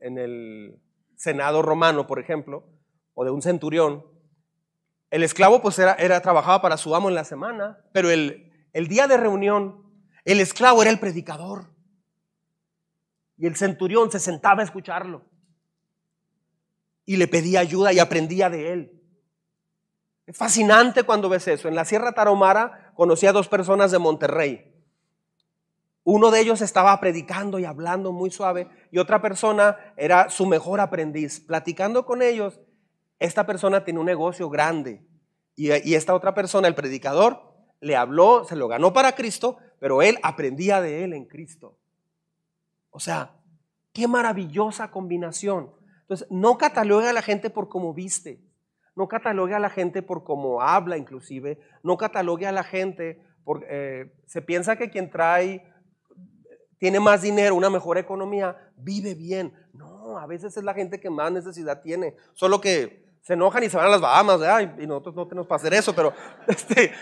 [0.00, 0.78] en el
[1.16, 2.64] Senado romano, por ejemplo,
[3.16, 4.04] o de un centurión,
[5.10, 8.88] el esclavo pues era, era, trabajaba para su amo en la semana, pero el, el
[8.88, 9.82] día de reunión,
[10.24, 11.74] el esclavo era el predicador.
[13.38, 15.24] Y el centurión se sentaba a escucharlo.
[17.06, 19.02] Y le pedía ayuda y aprendía de él.
[20.26, 21.68] Es fascinante cuando ves eso.
[21.68, 24.74] En la Sierra Tarahumara conocí a dos personas de Monterrey.
[26.02, 30.80] Uno de ellos estaba predicando y hablando muy suave y otra persona era su mejor
[30.80, 31.40] aprendiz.
[31.40, 32.60] Platicando con ellos,
[33.18, 35.06] esta persona tiene un negocio grande
[35.56, 37.40] y, esta otra persona, el predicador,
[37.80, 41.78] le habló, se lo ganó para Cristo, pero él aprendía de él en Cristo.
[42.90, 43.36] O sea,
[43.94, 45.72] qué maravillosa combinación.
[46.02, 48.40] Entonces, no catalogue a la gente por cómo viste,
[48.94, 53.64] no catalogue a la gente por cómo habla inclusive, no catalogue a la gente por...
[53.68, 55.64] Eh, se piensa que quien trae,
[56.78, 59.54] tiene más dinero, una mejor economía, vive bien.
[59.72, 63.68] No, a veces es la gente que más necesidad tiene, solo que se enojan y
[63.68, 64.40] se van a las Bahamas,
[64.78, 66.12] y nosotros no tenemos para hacer eso, pero,
[66.46, 66.92] este,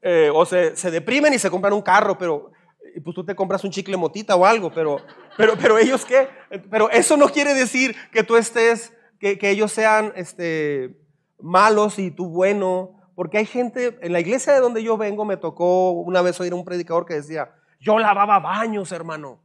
[0.00, 2.50] eh, o se, deprimen y se compran un carro, pero,
[2.96, 4.96] y pues tú te compras un chicle motita o algo, pero,
[5.36, 6.28] pero, pero ellos qué,
[6.70, 10.98] pero eso no quiere decir que tú estés, que, que ellos sean, este,
[11.38, 15.36] malos y tú bueno, porque hay gente, en la iglesia de donde yo vengo me
[15.36, 19.42] tocó una vez oír a un predicador que decía, yo lavaba baños, hermano,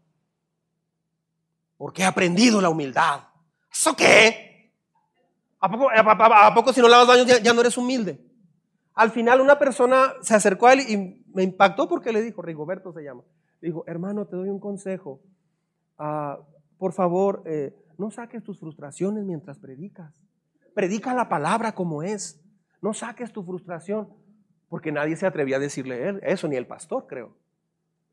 [1.76, 3.20] porque he aprendido la humildad.
[3.70, 4.45] ¿Eso qué?
[5.66, 8.24] ¿A poco, si no lavas baños ya, no eres humilde?
[8.94, 12.94] Al final una persona se acercó a él y me impactó porque le dijo, Rigoberto
[12.94, 13.24] se llama,
[13.62, 15.22] dijo, hermano, te doy un consejo.
[15.98, 16.40] Ah,
[16.78, 20.14] por favor, eh, no saques tus frustraciones mientras predicas.
[20.74, 22.42] Predica la palabra como es.
[22.82, 24.10] No saques tu frustración.
[24.70, 27.38] Porque nadie se atrevía a decirle eso, ni el pastor, creo.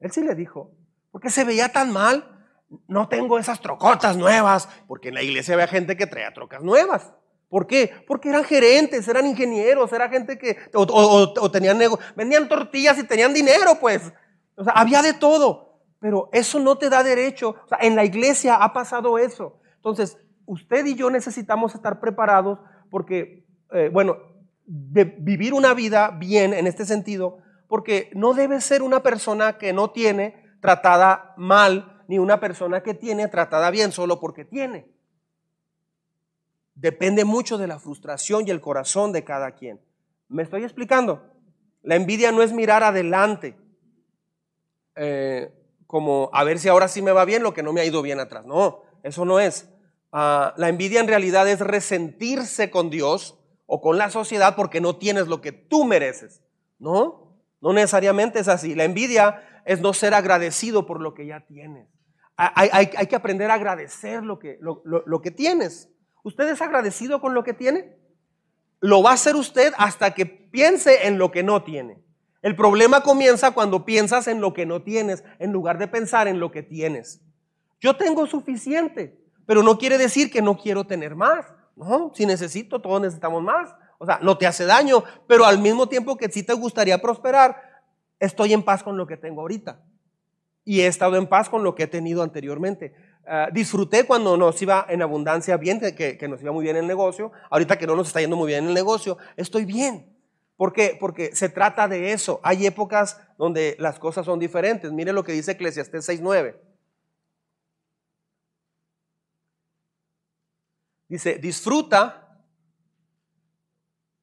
[0.00, 0.72] Él sí le dijo,
[1.10, 2.46] porque se veía tan mal.
[2.88, 7.12] No tengo esas trocotas nuevas, porque en la iglesia había gente que traía trocas nuevas.
[7.52, 7.92] ¿Por qué?
[8.06, 13.34] Porque eran gerentes, eran ingenieros, era gente que, o, tenían negocio, vendían tortillas y tenían
[13.34, 14.10] dinero, pues.
[14.56, 15.82] O sea, había de todo.
[16.00, 17.56] Pero eso no te da derecho.
[17.62, 19.60] O sea, en la iglesia ha pasado eso.
[19.76, 22.58] Entonces, usted y yo necesitamos estar preparados
[22.90, 23.44] porque,
[23.74, 24.16] eh, bueno,
[24.64, 27.36] vivir una vida bien en este sentido,
[27.68, 32.94] porque no debe ser una persona que no tiene tratada mal, ni una persona que
[32.94, 34.86] tiene tratada bien solo porque tiene.
[36.74, 39.80] Depende mucho de la frustración y el corazón de cada quien.
[40.28, 41.22] ¿Me estoy explicando?
[41.82, 43.56] La envidia no es mirar adelante,
[44.94, 45.52] eh,
[45.86, 48.00] como a ver si ahora sí me va bien lo que no me ha ido
[48.00, 48.46] bien atrás.
[48.46, 49.68] No, eso no es.
[50.12, 54.96] Ah, la envidia en realidad es resentirse con Dios o con la sociedad porque no
[54.96, 56.42] tienes lo que tú mereces.
[56.78, 58.74] No, no necesariamente es así.
[58.74, 61.88] La envidia es no ser agradecido por lo que ya tienes.
[62.36, 65.91] Hay, que aprender a agradecer lo que, lo que tienes.
[66.22, 67.96] ¿Usted es agradecido con lo que tiene?
[68.80, 72.02] Lo va a hacer usted hasta que piense en lo que no tiene.
[72.42, 76.40] El problema comienza cuando piensas en lo que no tienes en lugar de pensar en
[76.40, 77.20] lo que tienes.
[77.80, 81.46] Yo tengo suficiente, pero no quiere decir que no quiero tener más.
[81.76, 83.74] No, si necesito, todos necesitamos más.
[83.98, 87.56] O sea, no te hace daño, pero al mismo tiempo que sí te gustaría prosperar,
[88.18, 89.80] estoy en paz con lo que tengo ahorita.
[90.64, 92.94] Y he estado en paz con lo que he tenido anteriormente.
[93.24, 97.30] Ah, disfruté cuando nos iba en abundancia bien, que, nos iba muy bien el negocio.
[97.50, 100.16] Ahorita que no nos está yendo muy bien el negocio, estoy bien.
[100.56, 100.96] ¿Por qué?
[100.98, 102.40] Porque se trata de eso.
[102.42, 104.92] Hay épocas donde las cosas son diferentes.
[104.92, 106.56] Mire lo que dice Eclesiastés 6.9.
[111.08, 112.40] Dice, disfruta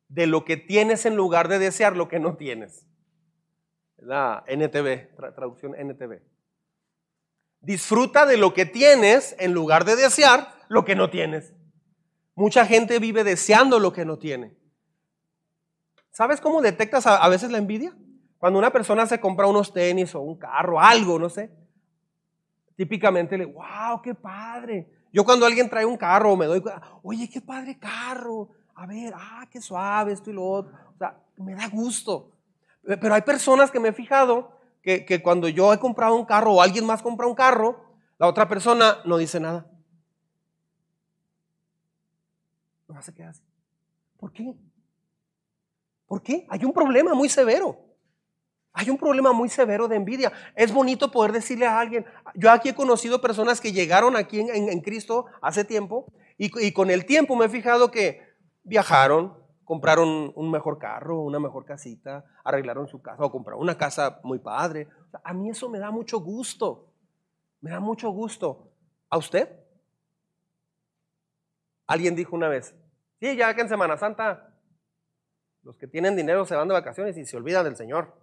[0.07, 2.85] de lo que tienes en lugar de desear lo que no tienes.
[3.97, 6.21] La NTV, traducción NTV.
[7.61, 11.53] Disfruta de lo que tienes en lugar de desear lo que no tienes.
[12.35, 14.55] Mucha gente vive deseando lo que no tiene.
[16.11, 17.93] ¿Sabes cómo detectas a, veces la envidia?
[18.37, 21.51] Cuando una persona se compra unos tenis o un carro, algo, no sé.
[22.75, 24.89] Típicamente le, wow, qué padre.
[25.11, 26.63] Yo cuando alguien trae un carro me doy
[27.03, 30.73] oye, qué padre carro, a ver, ah, qué suave esto y lo otro.
[30.95, 32.31] O sea, me da gusto.
[32.83, 34.58] Pero hay personas que me he fijado
[35.05, 37.85] que, cuando yo he comprado un carro o alguien más compra un carro,
[38.17, 39.69] la otra persona no dice nada.
[42.87, 43.43] No se queda así.
[44.17, 44.53] ¿Por qué?
[46.07, 46.47] ¿Por qué?
[46.49, 47.77] Hay un problema muy severo.
[48.73, 50.31] Hay un problema muy severo de envidia.
[50.55, 54.81] Es bonito poder decirle a alguien, yo aquí he conocido personas que llegaron aquí en,
[54.81, 58.21] Cristo hace tiempo y, con el tiempo me he fijado que
[58.63, 59.37] viajaron,
[59.69, 64.39] compraron un mejor carro, una mejor casita, arreglaron su casa o compraron una casa muy
[64.39, 64.87] padre.
[65.23, 66.91] a mí eso me da mucho gusto,
[67.61, 68.71] me da mucho gusto.
[69.11, 69.47] ¿A usted?
[71.85, 72.75] Alguien dijo una vez,
[73.19, 74.57] sí, ya que en Semana Santa
[75.61, 78.19] los que tienen dinero se van de vacaciones y se olvidan del Señor.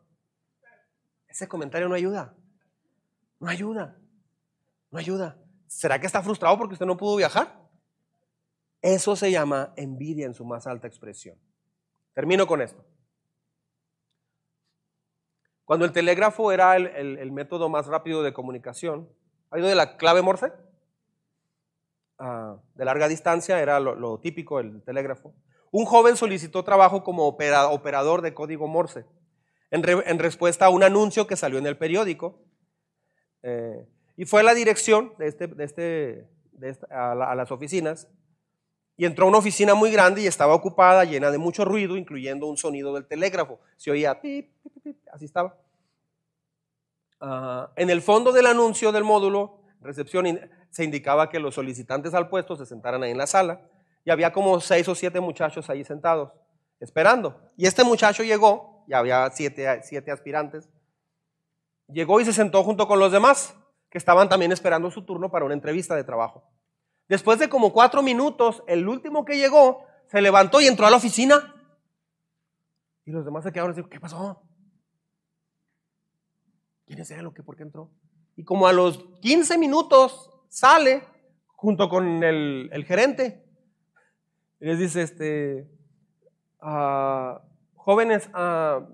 [1.28, 2.34] Ese comentario no ayuda.
[3.38, 3.96] No ayuda.
[4.90, 5.38] No ayuda.
[5.68, 7.65] ¿Será que está frustrado porque usted no pudo viajar?
[8.82, 11.36] Eso se llama envidia en su más alta expresión.
[12.14, 12.84] Termino con esto.
[15.64, 19.08] Cuando el telégrafo era el, método más rápido de comunicación,
[19.50, 20.52] ¿ha ido de la clave Morse?
[22.18, 25.34] Ah, de larga distancia era lo, típico el telégrafo.
[25.72, 29.04] Un joven solicitó trabajo como operador de código Morse
[29.70, 32.38] en, respuesta a un anuncio que salió en el periódico.
[33.42, 38.08] Eh, y fue a la dirección de este, de este, a, las oficinas
[38.96, 42.46] y entró a una oficina muy grande y estaba ocupada, llena de mucho ruido, incluyendo
[42.46, 43.60] un sonido del telégrafo.
[43.76, 45.56] Se oía pip, pip, pip, así estaba.
[47.20, 50.40] Ah, en el fondo del anuncio del módulo, recepción,
[50.70, 53.60] se indicaba que los solicitantes al puesto se sentaran ahí en la sala
[54.04, 56.32] y había como seis o siete muchachos ahí sentados,
[56.80, 57.40] esperando.
[57.56, 60.68] Y este muchacho llegó ya había siete, siete aspirantes,
[61.88, 63.54] llegó y se sentó junto con los demás,
[63.90, 66.44] que estaban también esperando su turno para una entrevista de trabajo.
[67.08, 70.96] Después de como cuatro minutos, el último que llegó se levantó y entró a la
[70.96, 71.54] oficina.
[73.04, 74.42] Y los demás se quedaron dijeron, ¿qué pasó?
[76.86, 77.42] ¿Quién es él o qué?
[77.42, 77.90] ¿Por qué entró?
[78.36, 81.04] Y como a los 15 minutos sale
[81.48, 83.44] junto con el, gerente.
[84.60, 85.70] Y les dice, este,
[86.60, 87.42] ah,
[87.74, 88.86] jóvenes, ah,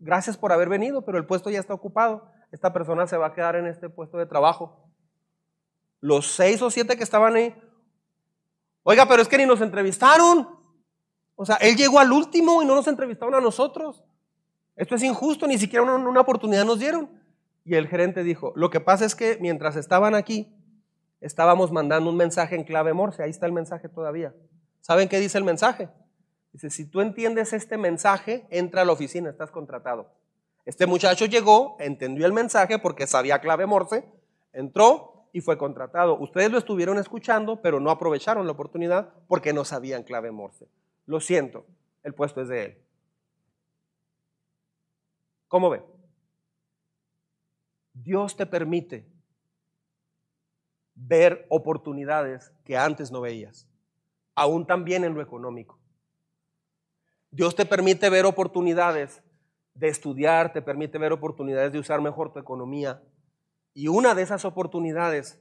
[0.00, 2.30] gracias por haber venido, pero el puesto ya está ocupado.
[2.52, 4.87] Esta persona se va a quedar en este puesto de trabajo.
[6.00, 7.54] Los seis o siete que estaban ahí,
[8.82, 10.48] oiga, pero es que ni nos entrevistaron.
[11.34, 14.04] O sea, él llegó al último y no nos entrevistaron a nosotros.
[14.76, 17.10] Esto es injusto, ni siquiera una, oportunidad nos dieron.
[17.64, 20.54] Y el gerente dijo, lo que pasa es que mientras estaban aquí,
[21.20, 23.22] estábamos mandando un mensaje en clave Morse.
[23.22, 24.34] Ahí está el mensaje todavía.
[24.80, 25.88] ¿Saben qué dice el mensaje?
[26.52, 30.12] Dice, si tú entiendes este mensaje, entra a la oficina, estás contratado.
[30.64, 34.04] Este muchacho llegó, entendió el mensaje porque sabía clave Morse,
[34.52, 36.18] entró y fue contratado.
[36.18, 40.68] Ustedes lo estuvieron escuchando, pero no aprovecharon la oportunidad porque no sabían clave Morse.
[41.06, 41.66] Lo siento,
[42.02, 42.78] el puesto es de él.
[45.48, 45.82] ¿Cómo ve?
[47.94, 49.06] Dios te permite
[50.94, 53.68] ver oportunidades que antes no veías,
[54.34, 55.78] aún también en lo económico.
[57.30, 59.22] Dios te permite ver oportunidades
[59.74, 63.02] de estudiar, te permite ver oportunidades de usar mejor tu economía.
[63.78, 65.38] Y una de esas oportunidades,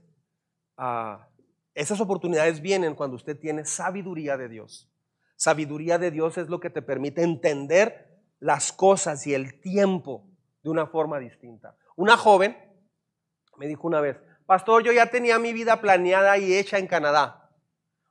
[0.78, 1.28] ah,
[1.74, 4.94] esas oportunidades vienen cuando usted tiene sabiduría de Dios.
[5.36, 10.30] Sabiduría de Dios es lo que te permite entender las cosas y el tiempo
[10.62, 11.76] de una forma distinta.
[11.96, 12.56] Una joven
[13.58, 17.50] me dijo una vez, pastor, yo ya tenía mi vida planeada y hecha en Canadá.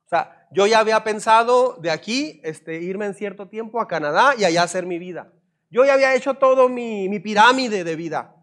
[0.07, 4.35] O sea, yo ya había pensado de aquí este, irme en cierto tiempo a Canadá
[4.37, 5.33] y allá hacer mi vida.
[5.70, 8.36] Yo ya había hecho todo mi, mi pirámide de vida.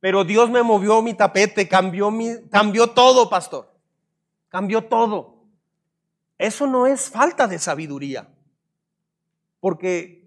[0.00, 3.72] Pero Dios me movió mi tapete, cambió, mi, cambió todo, pastor.
[4.48, 5.44] Cambió todo.
[6.38, 8.28] Eso no es falta de sabiduría.
[9.60, 10.26] Porque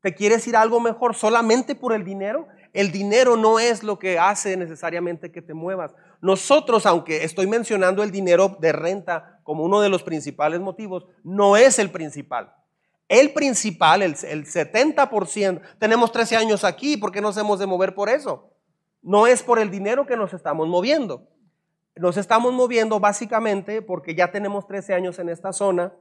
[0.00, 2.46] te quieres ir a algo mejor solamente por el dinero.
[2.72, 5.94] El dinero no es lo que hace necesariamente que te muevas.
[6.20, 11.56] Nosotros, aunque estoy mencionando el dinero de renta como uno de los principales motivos, no
[11.56, 12.54] es el principal.
[13.08, 18.10] El principal, el, 70%, tenemos 13 años aquí, ¿por qué nos hemos de mover por
[18.10, 18.52] eso?
[19.02, 21.28] No es por el dinero que nos estamos moviendo.
[21.96, 25.92] Nos estamos moviendo básicamente porque ya tenemos 13 años en esta zona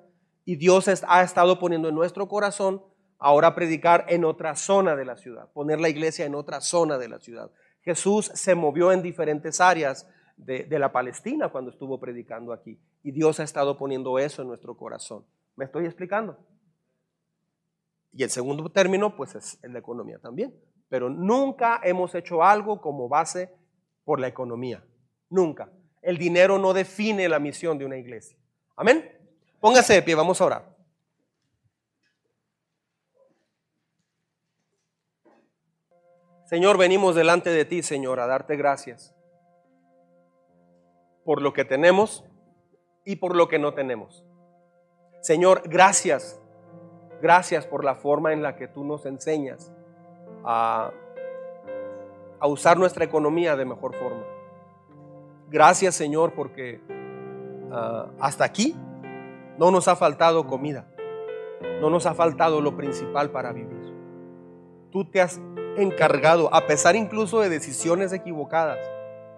[0.45, 2.81] y Dios ha estado poniendo en nuestro corazón
[3.19, 7.09] ahora predicar en otra zona de la ciudad, poner la iglesia en otra zona de
[7.09, 7.51] la ciudad.
[7.81, 12.79] Jesús se movió en diferentes áreas de, la Palestina cuando estuvo predicando aquí.
[13.03, 15.25] Y Dios ha estado poniendo eso en nuestro corazón.
[15.55, 16.37] ¿Me estoy explicando?
[18.13, 20.53] Y el segundo término, pues es la economía también.
[20.89, 23.53] Pero nunca hemos hecho algo como base
[24.03, 24.83] por la economía.
[25.29, 25.69] Nunca.
[26.01, 28.37] El dinero no define la misión de una iglesia.
[28.75, 29.11] Amén.
[29.59, 30.77] Póngase de pie, vamos a orar.
[36.45, 39.13] Señor, venimos delante de ti, Señor, a darte gracias
[41.25, 42.23] por lo que tenemos
[43.03, 44.23] y por lo que no tenemos.
[45.19, 46.39] Señor, gracias,
[47.21, 49.73] gracias por la forma en la que tú nos enseñas
[50.47, 50.91] a,
[52.47, 54.23] usar nuestra economía de mejor forma.
[55.49, 56.79] Gracias, Señor, porque
[57.71, 58.75] ah, hasta aquí
[59.57, 60.87] no nos ha faltado comida,
[61.81, 63.77] no nos ha faltado lo principal para vivir.
[64.91, 65.41] Tú te has
[65.77, 68.79] encargado, a pesar incluso de decisiones equivocadas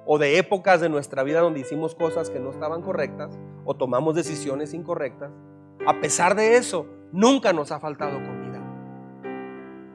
[0.05, 4.16] o de épocas de nuestra vida donde hicimos cosas que no estaban correctas o tomamos
[4.16, 5.32] decisiones incorrectas,
[5.88, 8.39] a pesar de eso, nunca nos ha faltado comida.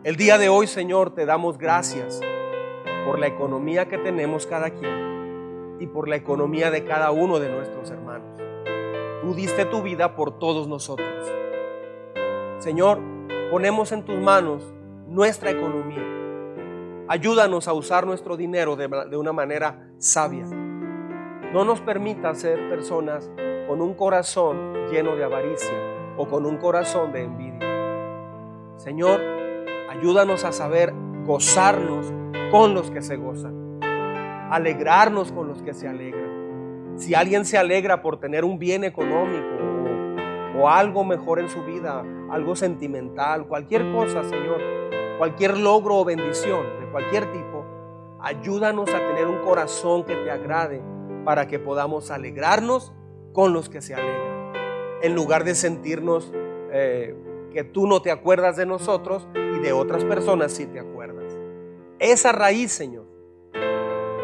[0.05, 2.21] El día de hoy, Señor, te damos gracias
[3.07, 7.49] por la economía que tenemos cada quien y por la economía de cada uno de
[7.49, 8.39] nuestros hermanos.
[9.23, 11.09] Tú diste tu vida por todos nosotros.
[12.59, 13.01] Señor,
[13.51, 14.63] ponemos en tus manos
[15.09, 16.15] nuestra economía
[17.07, 20.47] Ayúdanos a usar nuestro dinero de, una manera sabia.
[21.53, 23.31] No nos permita ser personas
[23.69, 25.75] con un corazón lleno de avaricia
[26.17, 28.75] o con un corazón de envidia.
[28.79, 29.21] Señor,
[29.97, 30.93] ayúdanos a saber
[31.25, 32.13] gozarnos
[32.51, 33.81] con los que se gozan,
[34.51, 36.95] alegrarnos con los que se alegran.
[36.97, 39.49] Si alguien se alegra por tener un bien económico
[40.59, 44.61] o, algo mejor en su vida, algo sentimental, cualquier cosa, Señor,
[45.19, 47.65] cualquier logro o bendición, cualquier tipo,
[48.21, 50.83] ayúdanos a tener un corazón que te agrade
[51.25, 52.93] para que podamos alegrarnos
[53.33, 54.53] con los que se alegran.
[55.03, 56.33] En lugar de sentirnos
[56.73, 57.15] eh,
[57.53, 59.27] que tú no te acuerdas de nosotros
[59.65, 61.25] de otras personas sí te acuerdas.
[61.99, 63.07] Esa raíz, Señor,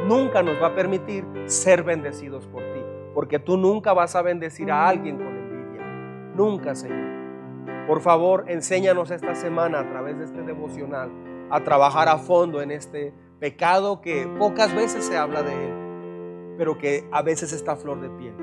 [0.07, 2.81] nunca nos va a permitir ser bendecidos por ti,
[3.15, 5.83] porque tú nunca vas a bendecir a alguien con envidia.
[6.37, 7.87] Nunca, Señor.
[7.87, 11.11] Por favor, enséñanos esta semana a través de este devocional
[11.51, 16.77] a trabajar a fondo en este pecado que pocas veces se habla de él, pero
[16.77, 18.35] que a veces está a flor de piel.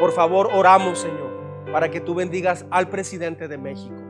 [0.00, 1.30] Por favor, oramos, Señor,
[1.70, 4.01] para que tú bendigas al presidente de México.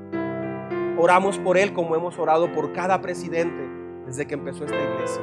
[0.99, 3.69] Oramos por él como hemos orado por cada presidente
[4.07, 5.23] desde que empezó esta iglesia.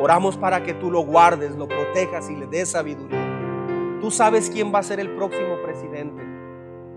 [0.00, 3.98] Oramos para que tú lo guardes, lo protejas y le des sabiduría.
[4.00, 6.22] Tú sabes quién va a ser el próximo presidente.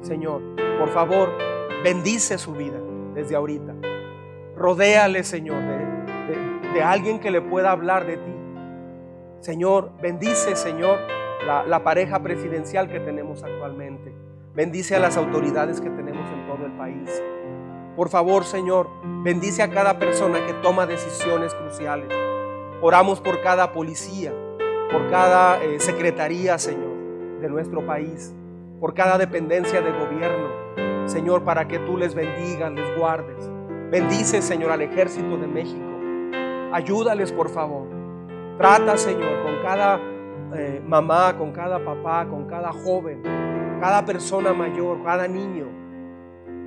[0.01, 0.41] Señor,
[0.77, 1.31] por favor,
[1.83, 2.79] bendice su vida
[3.15, 3.73] desde ahorita.
[4.55, 8.35] Rodéale, Señor, de, de alguien que le pueda hablar de ti.
[9.39, 10.99] Señor, bendice, Señor,
[11.47, 14.13] la, la pareja presidencial que tenemos actualmente.
[14.53, 17.23] Bendice a las autoridades que tenemos en todo el país.
[18.01, 18.89] Por favor, Señor,
[19.21, 22.09] bendice a cada persona que toma decisiones cruciales.
[22.81, 24.33] Oramos por cada policía,
[24.91, 26.97] por cada eh, secretaría, Señor,
[27.41, 28.33] de nuestro país,
[28.79, 33.47] por cada dependencia de gobierno, Señor, para que tú les bendigas, les guardes.
[33.91, 35.85] Bendice, Señor, al ejército de México.
[36.73, 37.87] Ayúdales, por favor.
[38.57, 39.99] Trata, Señor, con cada
[40.55, 43.21] eh, mamá, con cada papá, con cada joven,
[43.79, 45.80] cada persona mayor, cada niño,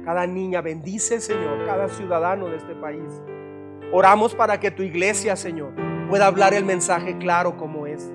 [0.04, 0.60] cada niña.
[0.60, 3.22] Bendice, Señor, cada ciudadano de este país.
[3.92, 5.72] Oramos para que tu iglesia, Señor,
[6.08, 8.12] pueda hablar el mensaje claro como es.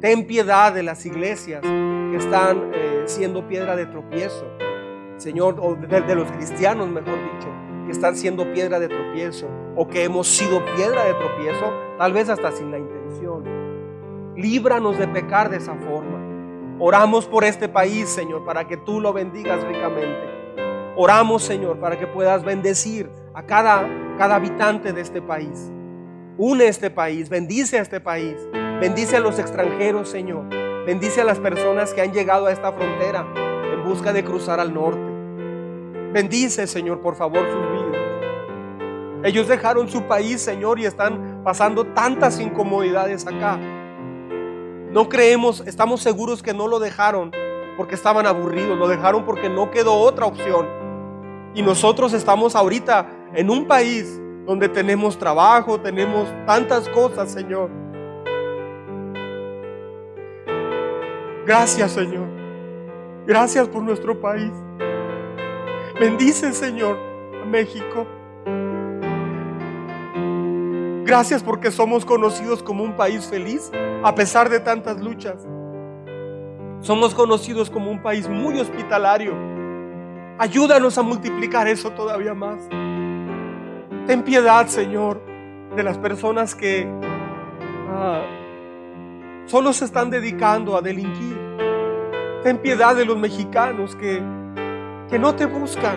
[0.00, 4.44] Ten piedad de las iglesias que están eh, siendo piedra de tropiezo.
[5.16, 7.48] Señor, o de, de los cristianos, mejor dicho,
[7.86, 12.28] que están siendo piedra de tropiezo o que hemos sido piedra de tropiezo, tal vez
[12.28, 13.44] hasta sin la intención.
[14.36, 16.18] Líbranos de pecar de esa forma.
[16.80, 20.33] Oramos por este país, Señor, para que tú lo bendigas ricamente.
[20.96, 25.72] Oramos, Señor, para que puedas bendecir a cada, cada habitante de este país.
[26.38, 28.36] Une este país, bendice a este país,
[28.80, 30.44] bendice a los extranjeros, Señor.
[30.86, 33.26] Bendice a las personas que han llegado a esta frontera
[33.72, 35.00] en busca de cruzar al norte.
[36.12, 38.02] Bendice, Señor, por favor, sus vidas.
[39.24, 43.58] Ellos dejaron su país, Señor, y están pasando tantas incomodidades acá.
[44.90, 47.32] No creemos, estamos seguros que no lo dejaron
[47.76, 50.83] porque estaban aburridos, lo dejaron porque no quedó otra opción.
[51.54, 57.70] Y nosotros estamos ahorita en un país donde tenemos trabajo, tenemos tantas cosas, Señor.
[61.46, 62.26] Gracias, Señor.
[63.26, 64.52] Gracias por nuestro país.
[65.98, 66.98] Bendice, Señor,
[67.42, 68.06] a México.
[71.04, 73.70] Gracias porque somos conocidos como un país feliz
[74.02, 75.46] a pesar de tantas luchas.
[76.80, 79.53] Somos conocidos como un país muy hospitalario.
[80.36, 82.58] Ayúdanos a multiplicar eso todavía más.
[84.06, 85.22] Ten piedad, Señor,
[85.76, 86.88] de las personas que
[87.88, 88.22] ah,
[89.46, 91.38] solo se están dedicando a delinquir.
[92.42, 94.20] Ten piedad de los mexicanos que,
[95.08, 95.96] que no te buscan,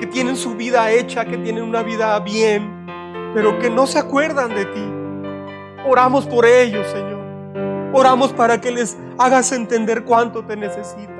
[0.00, 2.86] que tienen su vida hecha, que tienen una vida bien,
[3.34, 4.84] pero que no se acuerdan de ti.
[5.86, 7.20] Oramos por ellos, Señor.
[7.92, 11.19] Oramos para que les hagas entender cuánto te necesitan.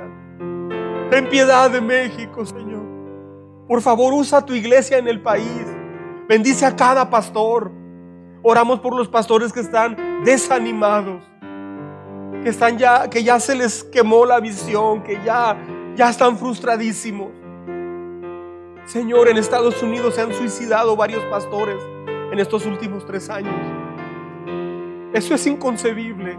[1.11, 2.85] Ten piedad de México, Señor.
[3.67, 5.67] Por favor, usa tu iglesia en el país.
[6.29, 7.69] Bendice a cada pastor.
[8.41, 11.21] Oramos por los pastores que están desanimados,
[12.41, 15.57] que están ya que ya se les quemó la visión, que ya
[15.97, 17.31] ya están frustradísimos.
[18.85, 21.83] Señor, en Estados Unidos se han suicidado varios pastores
[22.31, 23.53] en estos últimos tres años.
[25.13, 26.37] Eso es inconcebible,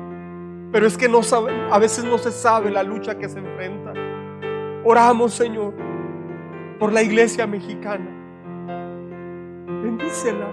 [0.72, 4.01] pero es que no sabe, a veces no se sabe la lucha que se enfrenta.
[4.84, 5.74] Oramos, Señor,
[6.80, 8.10] por la iglesia mexicana.
[9.80, 10.52] Bendícela,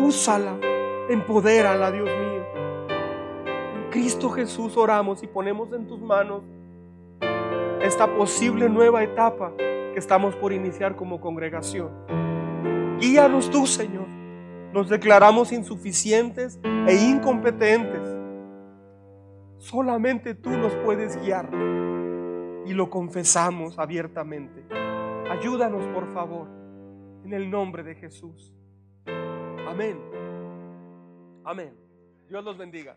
[0.00, 0.56] úsala,
[1.10, 2.44] empodérala, Dios mío.
[3.76, 6.44] En Cristo Jesús oramos y ponemos en tus manos
[7.82, 11.90] esta posible nueva etapa que estamos por iniciar como congregación.
[13.00, 14.06] Guíanos tú, Señor.
[14.72, 16.58] Nos declaramos insuficientes
[16.88, 18.00] e incompetentes.
[19.58, 21.50] Solamente tú nos puedes guiar
[22.66, 24.64] y lo confesamos abiertamente.
[25.30, 26.48] Ayúdanos, por favor,
[27.24, 28.54] en el nombre de Jesús.
[29.66, 29.98] Amén.
[31.44, 31.74] Amén.
[32.28, 32.96] Dios los bendiga.